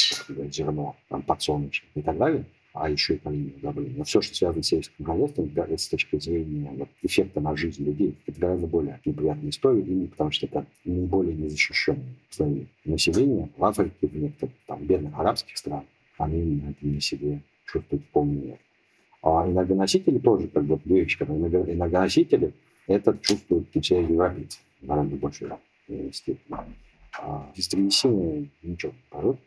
зерно, 0.51 0.97
там, 1.11 1.21
подсолнечник 1.21 1.90
и 1.95 2.01
так 2.01 2.16
далее, 2.16 2.47
а 2.72 2.88
еще 2.88 3.16
полимерные 3.16 3.56
удобрения. 3.56 3.94
Но 3.96 4.04
все, 4.04 4.20
что 4.20 4.35
связано 4.35 4.62
с 4.62 4.66
сельским 4.66 5.04
хозяйством, 5.04 5.50
с 5.76 5.88
точки 5.88 6.18
зрения 6.18 6.70
вот, 6.72 6.88
эффекта 7.02 7.40
на 7.40 7.56
жизнь 7.56 7.85
людей, 7.85 8.14
это 8.26 8.40
гораздо 8.40 8.66
более 8.66 9.00
неприятная 9.04 9.50
история, 9.50 9.83
именно 9.83 10.09
потому 10.09 10.30
что 10.30 10.46
это 10.46 10.66
наиболее 10.85 11.35
незащищенное 11.35 12.14
слои 12.30 12.66
населения 12.85 13.48
в 13.56 13.64
Африке, 13.64 14.06
в 14.06 14.16
некоторых 14.16 14.54
там, 14.66 14.85
бедных 14.85 15.18
арабских 15.18 15.56
странах, 15.56 15.85
они 16.18 16.62
на 16.80 17.00
себе 17.00 17.40
чувствуют 17.66 18.04
в 18.04 18.09
полной 18.09 18.37
мере. 18.37 18.59
А 19.22 19.46
энергоносители 19.46 20.18
тоже, 20.18 20.48
как 20.48 20.64
бы, 20.64 20.80
вещи, 20.85 21.22
энергоносители, 21.22 22.52
это 22.87 23.16
чувствуют 23.20 23.68
все 23.80 24.00
европейцы 24.00 24.61
гораздо 24.80 25.16
больше 25.16 25.50
степени. 26.12 26.59
А 27.18 27.52
дистрибьюсивные 27.54 28.48
ничего, 28.62 28.92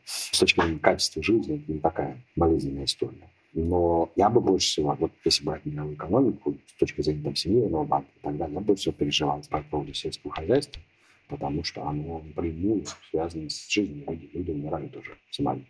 С 0.04 0.40
точки 0.40 0.62
зрения 0.62 0.80
качества 0.80 1.24
жизни 1.24 1.56
это 1.56 1.72
не 1.72 1.80
такая 1.80 2.24
болезненная 2.36 2.86
история. 2.86 3.30
Но 3.54 4.12
я 4.16 4.30
бы 4.30 4.42
больше 4.42 4.68
всего, 4.68 4.96
вот 5.00 5.12
если 5.24 5.44
брать 5.44 5.66
мировую 5.66 5.96
экономику, 5.96 6.58
с 6.68 6.80
точки 6.80 7.02
зрения 7.02 7.24
там, 7.24 7.34
Всемирного 7.36 7.84
банка 7.84 8.10
и 8.16 8.24
так 8.24 8.38
далее, 8.38 8.56
я 8.56 8.62
бы 8.62 8.76
всего 8.76 8.94
переживал 8.94 9.42
по 9.50 9.62
поводу 9.62 9.94
сельского 9.94 10.34
хозяйства, 10.34 10.82
потому 11.28 11.64
что 11.64 11.88
оно 11.88 12.20
напрямую 12.20 12.84
связано 13.12 13.50
с 13.50 13.70
жизнью. 13.70 14.06
Люди, 14.08 14.30
люди 14.34 14.52
умирают 14.52 14.96
уже 14.96 15.12
в 15.30 15.36
Сомали. 15.36 15.66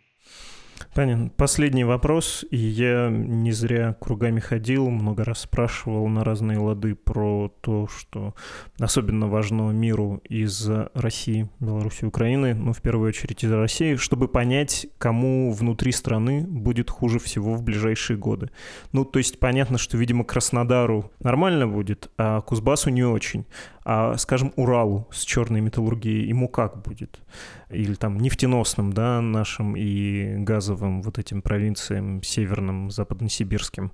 Понятно. 0.94 1.30
Последний 1.36 1.84
вопрос. 1.84 2.44
И 2.50 2.56
я 2.56 3.08
не 3.10 3.52
зря 3.52 3.96
кругами 4.00 4.40
ходил, 4.40 4.88
много 4.90 5.24
раз 5.24 5.40
спрашивал 5.40 6.06
на 6.08 6.24
разные 6.24 6.58
лады 6.58 6.94
про 6.94 7.52
то, 7.60 7.88
что 7.88 8.34
особенно 8.78 9.28
важно 9.28 9.70
миру 9.70 10.22
из 10.28 10.68
России, 10.94 11.48
Беларуси, 11.60 12.04
Украины, 12.04 12.54
ну, 12.54 12.72
в 12.72 12.80
первую 12.80 13.08
очередь 13.08 13.44
из 13.44 13.52
России, 13.52 13.96
чтобы 13.96 14.28
понять, 14.28 14.86
кому 14.98 15.52
внутри 15.52 15.92
страны 15.92 16.46
будет 16.46 16.90
хуже 16.90 17.18
всего 17.18 17.54
в 17.54 17.62
ближайшие 17.62 18.16
годы. 18.16 18.50
Ну, 18.92 19.04
то 19.04 19.18
есть 19.18 19.38
понятно, 19.38 19.78
что, 19.78 19.96
видимо, 19.96 20.24
Краснодару 20.24 21.10
нормально 21.20 21.66
будет, 21.66 22.10
а 22.18 22.40
Кузбассу 22.40 22.90
не 22.90 23.04
очень. 23.04 23.46
А, 23.84 24.16
скажем, 24.16 24.52
Уралу 24.56 25.06
с 25.12 25.24
черной 25.24 25.60
металлургией 25.60 26.26
ему 26.26 26.48
как 26.48 26.82
будет? 26.82 27.20
Или 27.68 27.94
там 27.94 28.18
нефтеносным, 28.18 28.92
да, 28.92 29.20
нашим 29.20 29.76
и 29.76 30.36
газовым 30.38 31.02
вот 31.02 31.18
этим 31.18 31.42
провинциям 31.42 32.22
северным, 32.22 32.90
западносибирским. 32.90 33.92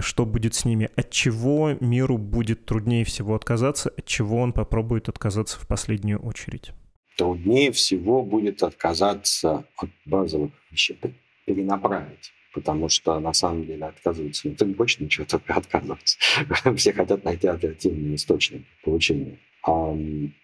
Что 0.00 0.24
будет 0.24 0.54
с 0.54 0.64
ними? 0.64 0.88
От 0.96 1.10
чего 1.10 1.74
миру 1.80 2.16
будет 2.16 2.64
труднее 2.64 3.04
всего 3.04 3.34
отказаться? 3.34 3.90
От 3.90 4.06
чего 4.06 4.38
он 4.38 4.52
попробует 4.52 5.08
отказаться 5.08 5.60
в 5.60 5.66
последнюю 5.66 6.20
очередь? 6.20 6.72
Труднее 7.18 7.72
всего 7.72 8.22
будет 8.22 8.62
отказаться 8.62 9.64
от 9.76 9.90
базовых 10.06 10.52
вещей, 10.70 10.98
перенаправить 11.44 12.32
потому 12.52 12.88
что 12.88 13.18
на 13.20 13.32
самом 13.32 13.66
деле 13.66 13.86
отказываться 13.86 14.48
никто 14.48 14.64
не 14.64 14.74
хочет 14.74 15.00
ничего, 15.00 15.26
только 15.30 15.54
отказываться. 15.54 16.18
Все 16.76 16.92
хотят 16.92 17.24
найти 17.24 17.46
альтернативный 17.46 18.14
источник 18.14 18.62
получения. 18.84 19.38
А 19.66 19.94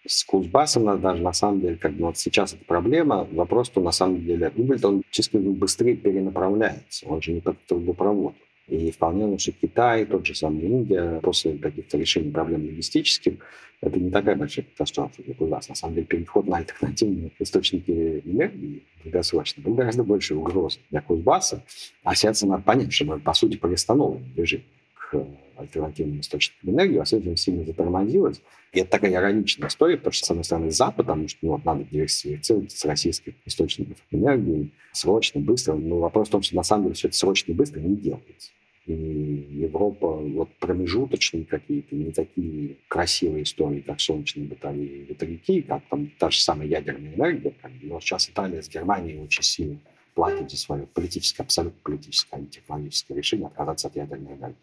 с 0.05 0.23
Кузбассом 0.23 1.01
даже 1.01 1.21
на 1.21 1.33
самом 1.33 1.61
деле, 1.61 1.77
как 1.77 1.93
бы 1.93 2.05
вот 2.05 2.17
сейчас 2.17 2.53
это 2.53 2.63
проблема, 2.65 3.27
вопрос, 3.31 3.67
что 3.67 3.81
на 3.81 3.91
самом 3.91 4.23
деле 4.23 4.51
рубль, 4.55 4.77
он 4.83 5.03
чисто 5.09 5.39
быстрее 5.39 5.95
перенаправляется, 5.95 7.07
он 7.07 7.21
же 7.21 7.31
не 7.31 7.41
как 7.41 7.55
трубопровод. 7.65 8.35
И 8.67 8.91
вполне 8.91 9.25
лучше 9.25 9.51
Китай, 9.51 10.05
тот 10.05 10.25
же 10.25 10.33
самый 10.33 10.63
Индия, 10.63 11.19
после 11.21 11.57
каких-то 11.57 11.97
решений 11.97 12.31
проблем 12.31 12.65
логистических, 12.65 13.33
это 13.81 13.99
не 13.99 14.09
такая 14.09 14.35
большая 14.35 14.65
катастрофа 14.65 15.21
для 15.21 15.47
нас. 15.47 15.69
На 15.69 15.75
самом 15.75 15.95
деле 15.95 16.07
переход 16.07 16.47
на 16.47 16.57
альтернативные 16.57 17.31
источники 17.39 18.21
энергии 18.25 18.83
долгосрочно 19.03 19.61
был 19.61 19.75
гораздо 19.75 20.03
больше 20.03 20.33
угроз 20.33 20.79
для 20.89 21.01
Кузбасса. 21.01 21.63
А 22.03 22.15
сейчас 22.15 22.41
надо 22.41 22.63
понять, 22.63 22.91
что 22.91 23.05
мы, 23.05 23.19
по 23.19 23.33
сути, 23.33 23.57
приостановлен 23.57 24.25
режим 24.35 24.63
к 24.95 25.27
альтернативным 25.57 26.19
источникам 26.19 26.71
энергии, 26.71 26.97
а 26.97 27.05
с 27.05 27.13
этим 27.13 27.35
сильно 27.37 27.65
затормозилось. 27.65 28.41
И 28.73 28.79
это 28.79 28.91
такая 28.91 29.13
ироничная 29.13 29.69
история, 29.69 29.97
потому 29.97 30.13
что, 30.13 30.25
с 30.25 30.31
одной 30.31 30.43
стороны, 30.43 30.71
Запад, 30.71 31.07
потому 31.07 31.27
что 31.27 31.39
ну, 31.41 31.51
вот, 31.53 31.65
надо 31.65 31.83
диверсифицировать 31.83 32.71
с 32.71 32.85
российских 32.85 33.33
источников 33.45 33.97
энергии 34.11 34.71
срочно, 34.91 35.39
быстро. 35.41 35.73
Но 35.75 35.99
вопрос 35.99 36.27
в 36.27 36.31
том, 36.31 36.41
что 36.41 36.55
на 36.55 36.63
самом 36.63 36.85
деле 36.85 36.95
все 36.95 37.07
это 37.07 37.17
срочно 37.17 37.51
и 37.51 37.55
быстро 37.55 37.79
не 37.79 37.95
делается. 37.95 38.51
И 38.85 38.93
Европа, 38.93 40.07
вот 40.07 40.49
промежуточные 40.59 41.45
какие-то, 41.45 41.95
не 41.95 42.11
такие 42.11 42.77
красивые 42.87 43.43
истории, 43.43 43.81
как 43.81 43.99
солнечные 43.99 44.47
батареи, 44.47 45.07
ветряки, 45.09 45.61
как 45.63 45.83
там 45.89 46.11
та 46.19 46.29
же 46.29 46.39
самая 46.39 46.67
ядерная 46.67 47.15
энергия. 47.15 47.53
Но 47.81 47.99
сейчас 47.99 48.29
Италия 48.29 48.61
с 48.61 48.69
Германией 48.69 49.19
очень 49.19 49.43
сильно 49.43 49.79
платят 50.13 50.49
за 50.51 50.57
свое 50.57 50.87
политическое, 50.87 51.43
абсолютно 51.43 51.79
политическое, 51.83 52.37
а 52.37 52.39
не 52.39 52.47
технологическое 52.47 53.17
решение 53.17 53.47
отказаться 53.47 53.87
от 53.87 53.95
ядерной 53.95 54.33
энергии. 54.33 54.57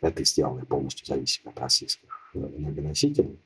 Это 0.00 0.24
сделало 0.24 0.60
полностью 0.60 1.06
зависимым 1.06 1.54
от 1.54 1.60
российских 1.60 2.30
э, 2.34 2.38
энергоносителей. 2.38 3.38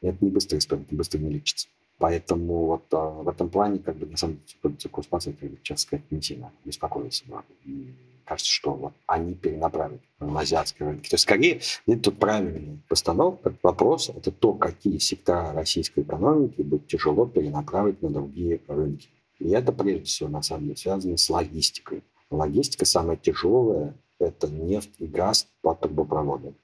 Это 0.00 0.24
не 0.24 0.30
быстро 0.30 0.58
история, 0.58 0.82
это 0.82 0.94
быстро 0.94 1.18
не 1.18 1.30
лечится. 1.30 1.68
Поэтому 1.98 2.66
вот 2.66 2.84
а, 2.92 3.10
в 3.10 3.28
этом 3.28 3.48
плане, 3.48 3.78
как 3.78 3.96
бы, 3.96 4.06
на 4.06 4.16
самом 4.16 4.40
деле, 4.62 4.76
оккупация, 4.84 5.32
как 5.32 5.50
бы, 5.50 5.58
честно 5.62 5.82
сказать, 5.82 6.12
не 6.12 6.20
сильно 6.20 6.52
беспокоится. 6.64 7.24
И 7.64 7.94
кажется, 8.26 8.52
что 8.52 8.74
вот 8.74 8.92
они 9.06 9.34
перенаправят 9.34 10.02
на 10.20 10.40
азиатские 10.40 10.90
рынки. 10.90 11.08
То 11.08 11.14
есть, 11.14 11.22
скорее, 11.22 11.60
это 11.86 12.02
тут 12.02 12.18
правильная 12.18 12.78
постановка 12.88 13.54
вопроса, 13.62 14.12
это 14.14 14.30
то, 14.30 14.52
какие 14.52 14.98
сектора 14.98 15.52
российской 15.52 16.00
экономики 16.00 16.60
будет 16.60 16.86
тяжело 16.86 17.26
перенаправить 17.26 18.02
на 18.02 18.10
другие 18.10 18.60
рынки. 18.68 19.08
И 19.38 19.48
это, 19.50 19.72
прежде 19.72 20.04
всего, 20.04 20.28
на 20.28 20.42
самом 20.42 20.64
деле, 20.64 20.76
связано 20.76 21.16
с 21.16 21.30
логистикой. 21.30 22.02
Логистика 22.30 22.84
самая 22.84 23.16
тяжелая– 23.16 23.96
это 24.18 24.48
нефть 24.48 24.94
и 24.98 25.06
газ 25.06 25.48
по 25.62 25.74
трубопроводам. 25.74 26.54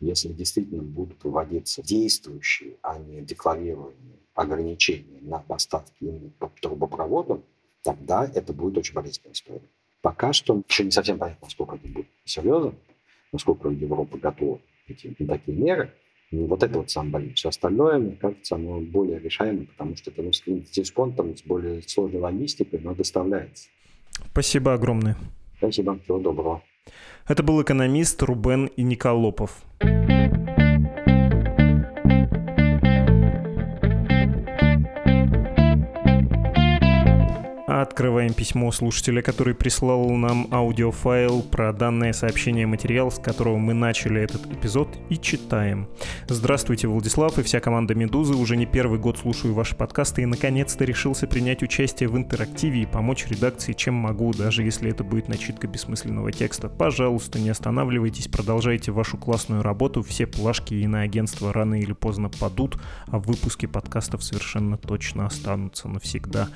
Если 0.00 0.28
действительно 0.28 0.82
будут 0.82 1.22
вводиться 1.22 1.82
действующие, 1.82 2.76
а 2.82 2.98
не 2.98 3.20
декларируемые 3.22 4.18
ограничения 4.34 5.20
на 5.20 5.38
поставки 5.38 5.94
именно 6.00 6.30
по 6.38 6.50
трубопроводам, 6.60 7.44
тогда 7.82 8.28
это 8.34 8.52
будет 8.52 8.78
очень 8.78 8.94
болезненная 8.94 9.32
история. 9.32 9.68
Пока 10.00 10.32
что 10.32 10.60
еще 10.68 10.84
не 10.84 10.90
совсем 10.90 11.18
понятно, 11.18 11.46
насколько 11.46 11.76
это 11.76 11.86
будет 11.86 12.08
серьезно, 12.24 12.74
насколько 13.32 13.68
Европа 13.68 14.18
готова 14.18 14.60
идти 14.88 15.14
на 15.18 15.26
такие 15.26 15.56
меры. 15.56 15.92
И 16.32 16.38
вот 16.38 16.62
это 16.62 16.78
вот 16.78 16.90
самое 16.90 17.12
больное. 17.12 17.34
Все 17.34 17.50
остальное, 17.50 17.98
мне 17.98 18.16
кажется, 18.16 18.54
оно 18.54 18.80
более 18.80 19.18
решаемо, 19.18 19.66
потому 19.66 19.96
что 19.96 20.10
это 20.10 20.22
ну, 20.22 20.32
с 20.32 20.42
дисконтом, 20.70 21.36
с 21.36 21.42
более 21.42 21.82
сложной 21.82 22.20
логистикой, 22.20 22.80
но 22.80 22.94
доставляется. 22.94 23.68
Спасибо 24.30 24.72
огромное. 24.72 25.16
Спасибо. 25.58 25.98
Всего 26.00 26.18
доброго. 26.18 26.62
Это 27.26 27.42
был 27.42 27.62
экономист 27.62 28.22
Рубен 28.22 28.66
и 28.66 28.82
Николопов. 28.82 29.62
Открываем 37.82 38.32
письмо 38.32 38.70
слушателя, 38.70 39.22
который 39.22 39.56
прислал 39.56 40.08
нам 40.10 40.46
аудиофайл 40.52 41.42
про 41.42 41.72
данное 41.72 42.12
сообщение 42.12 42.64
материал, 42.64 43.10
с 43.10 43.18
которого 43.18 43.58
мы 43.58 43.74
начали 43.74 44.20
этот 44.22 44.46
эпизод, 44.46 44.88
и 45.08 45.16
читаем. 45.16 45.88
Здравствуйте, 46.28 46.86
Владислав 46.86 47.40
и 47.40 47.42
вся 47.42 47.58
команда 47.58 47.96
«Медузы». 47.96 48.34
Уже 48.34 48.56
не 48.56 48.66
первый 48.66 49.00
год 49.00 49.18
слушаю 49.18 49.52
ваши 49.52 49.74
подкасты 49.74 50.22
и 50.22 50.26
наконец-то 50.26 50.84
решился 50.84 51.26
принять 51.26 51.64
участие 51.64 52.08
в 52.08 52.16
интерактиве 52.16 52.82
и 52.82 52.86
помочь 52.86 53.26
редакции, 53.26 53.72
чем 53.72 53.94
могу, 53.94 54.32
даже 54.32 54.62
если 54.62 54.88
это 54.88 55.02
будет 55.02 55.28
начитка 55.28 55.66
бессмысленного 55.66 56.30
текста. 56.30 56.68
Пожалуйста, 56.68 57.40
не 57.40 57.50
останавливайтесь, 57.50 58.28
продолжайте 58.28 58.92
вашу 58.92 59.18
классную 59.18 59.62
работу. 59.62 60.04
Все 60.04 60.28
плашки 60.28 60.74
и 60.74 60.86
на 60.86 61.00
агентство 61.00 61.52
рано 61.52 61.80
или 61.80 61.94
поздно 61.94 62.28
падут, 62.28 62.78
а 63.08 63.18
выпуски 63.18 63.66
подкастов 63.66 64.22
совершенно 64.22 64.78
точно 64.78 65.26
останутся 65.26 65.88
навсегда. 65.88 66.48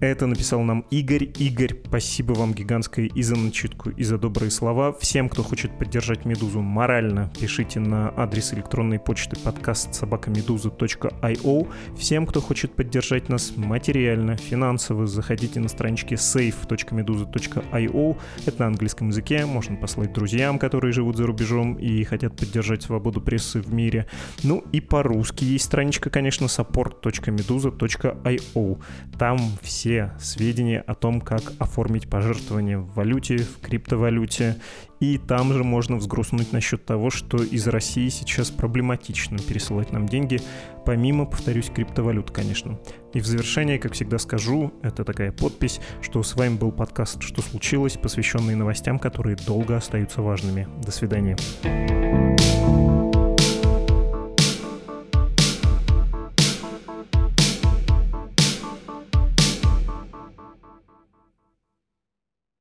Это 0.00 0.26
написал 0.26 0.60
нам 0.60 0.73
нам 0.74 0.84
Игорь. 0.90 1.30
Игорь, 1.38 1.76
спасибо 1.86 2.32
вам 2.32 2.52
гигантское 2.52 3.06
и 3.06 3.22
за 3.22 3.36
начитку, 3.36 3.90
и 3.90 4.02
за 4.02 4.18
добрые 4.18 4.50
слова. 4.50 4.92
Всем, 4.92 5.28
кто 5.28 5.44
хочет 5.44 5.78
поддержать 5.78 6.24
«Медузу» 6.24 6.62
морально, 6.62 7.30
пишите 7.38 7.78
на 7.78 8.12
адрес 8.16 8.52
электронной 8.54 8.98
почты 8.98 9.38
подкаст 9.38 9.94
собакамедуза.io. 9.94 11.68
Всем, 11.96 12.26
кто 12.26 12.40
хочет 12.40 12.74
поддержать 12.74 13.28
нас 13.28 13.52
материально, 13.56 14.36
финансово, 14.36 15.06
заходите 15.06 15.60
на 15.60 15.68
странички 15.68 16.14
safe.meduza.io. 16.14 18.16
Это 18.46 18.60
на 18.60 18.66
английском 18.66 19.10
языке, 19.10 19.46
можно 19.46 19.76
послать 19.76 20.12
друзьям, 20.12 20.58
которые 20.58 20.92
живут 20.92 21.16
за 21.16 21.24
рубежом 21.26 21.74
и 21.74 22.02
хотят 22.02 22.36
поддержать 22.36 22.82
свободу 22.82 23.20
прессы 23.20 23.60
в 23.60 23.72
мире. 23.72 24.08
Ну 24.42 24.64
и 24.72 24.80
по-русски 24.80 25.44
есть 25.44 25.66
страничка, 25.66 26.10
конечно, 26.10 26.46
support.meduza.io. 26.46 28.82
Там 29.18 29.38
все 29.62 30.10
сведения 30.18 30.63
сведения 30.64 30.80
о 30.80 30.94
том, 30.94 31.20
как 31.20 31.42
оформить 31.58 32.08
пожертвование 32.08 32.78
в 32.78 32.94
валюте, 32.94 33.38
в 33.38 33.60
криптовалюте. 33.60 34.56
И 35.00 35.18
там 35.18 35.52
же 35.52 35.64
можно 35.64 35.96
взгрустнуть 35.96 36.52
насчет 36.52 36.86
того, 36.86 37.10
что 37.10 37.42
из 37.42 37.66
России 37.66 38.08
сейчас 38.08 38.50
проблематично 38.50 39.38
пересылать 39.38 39.92
нам 39.92 40.06
деньги, 40.06 40.40
помимо, 40.86 41.26
повторюсь, 41.26 41.70
криптовалют, 41.74 42.30
конечно. 42.30 42.78
И 43.12 43.20
в 43.20 43.26
завершение, 43.26 43.78
как 43.78 43.92
всегда 43.92 44.18
скажу, 44.18 44.72
это 44.82 45.04
такая 45.04 45.32
подпись, 45.32 45.80
что 46.00 46.22
с 46.22 46.34
вами 46.34 46.56
был 46.56 46.72
подкаст 46.72 47.22
«Что 47.22 47.42
случилось?», 47.42 47.98
посвященный 47.98 48.54
новостям, 48.54 48.98
которые 48.98 49.36
долго 49.36 49.76
остаются 49.76 50.22
важными. 50.22 50.66
До 50.84 50.90
свидания. 50.90 51.36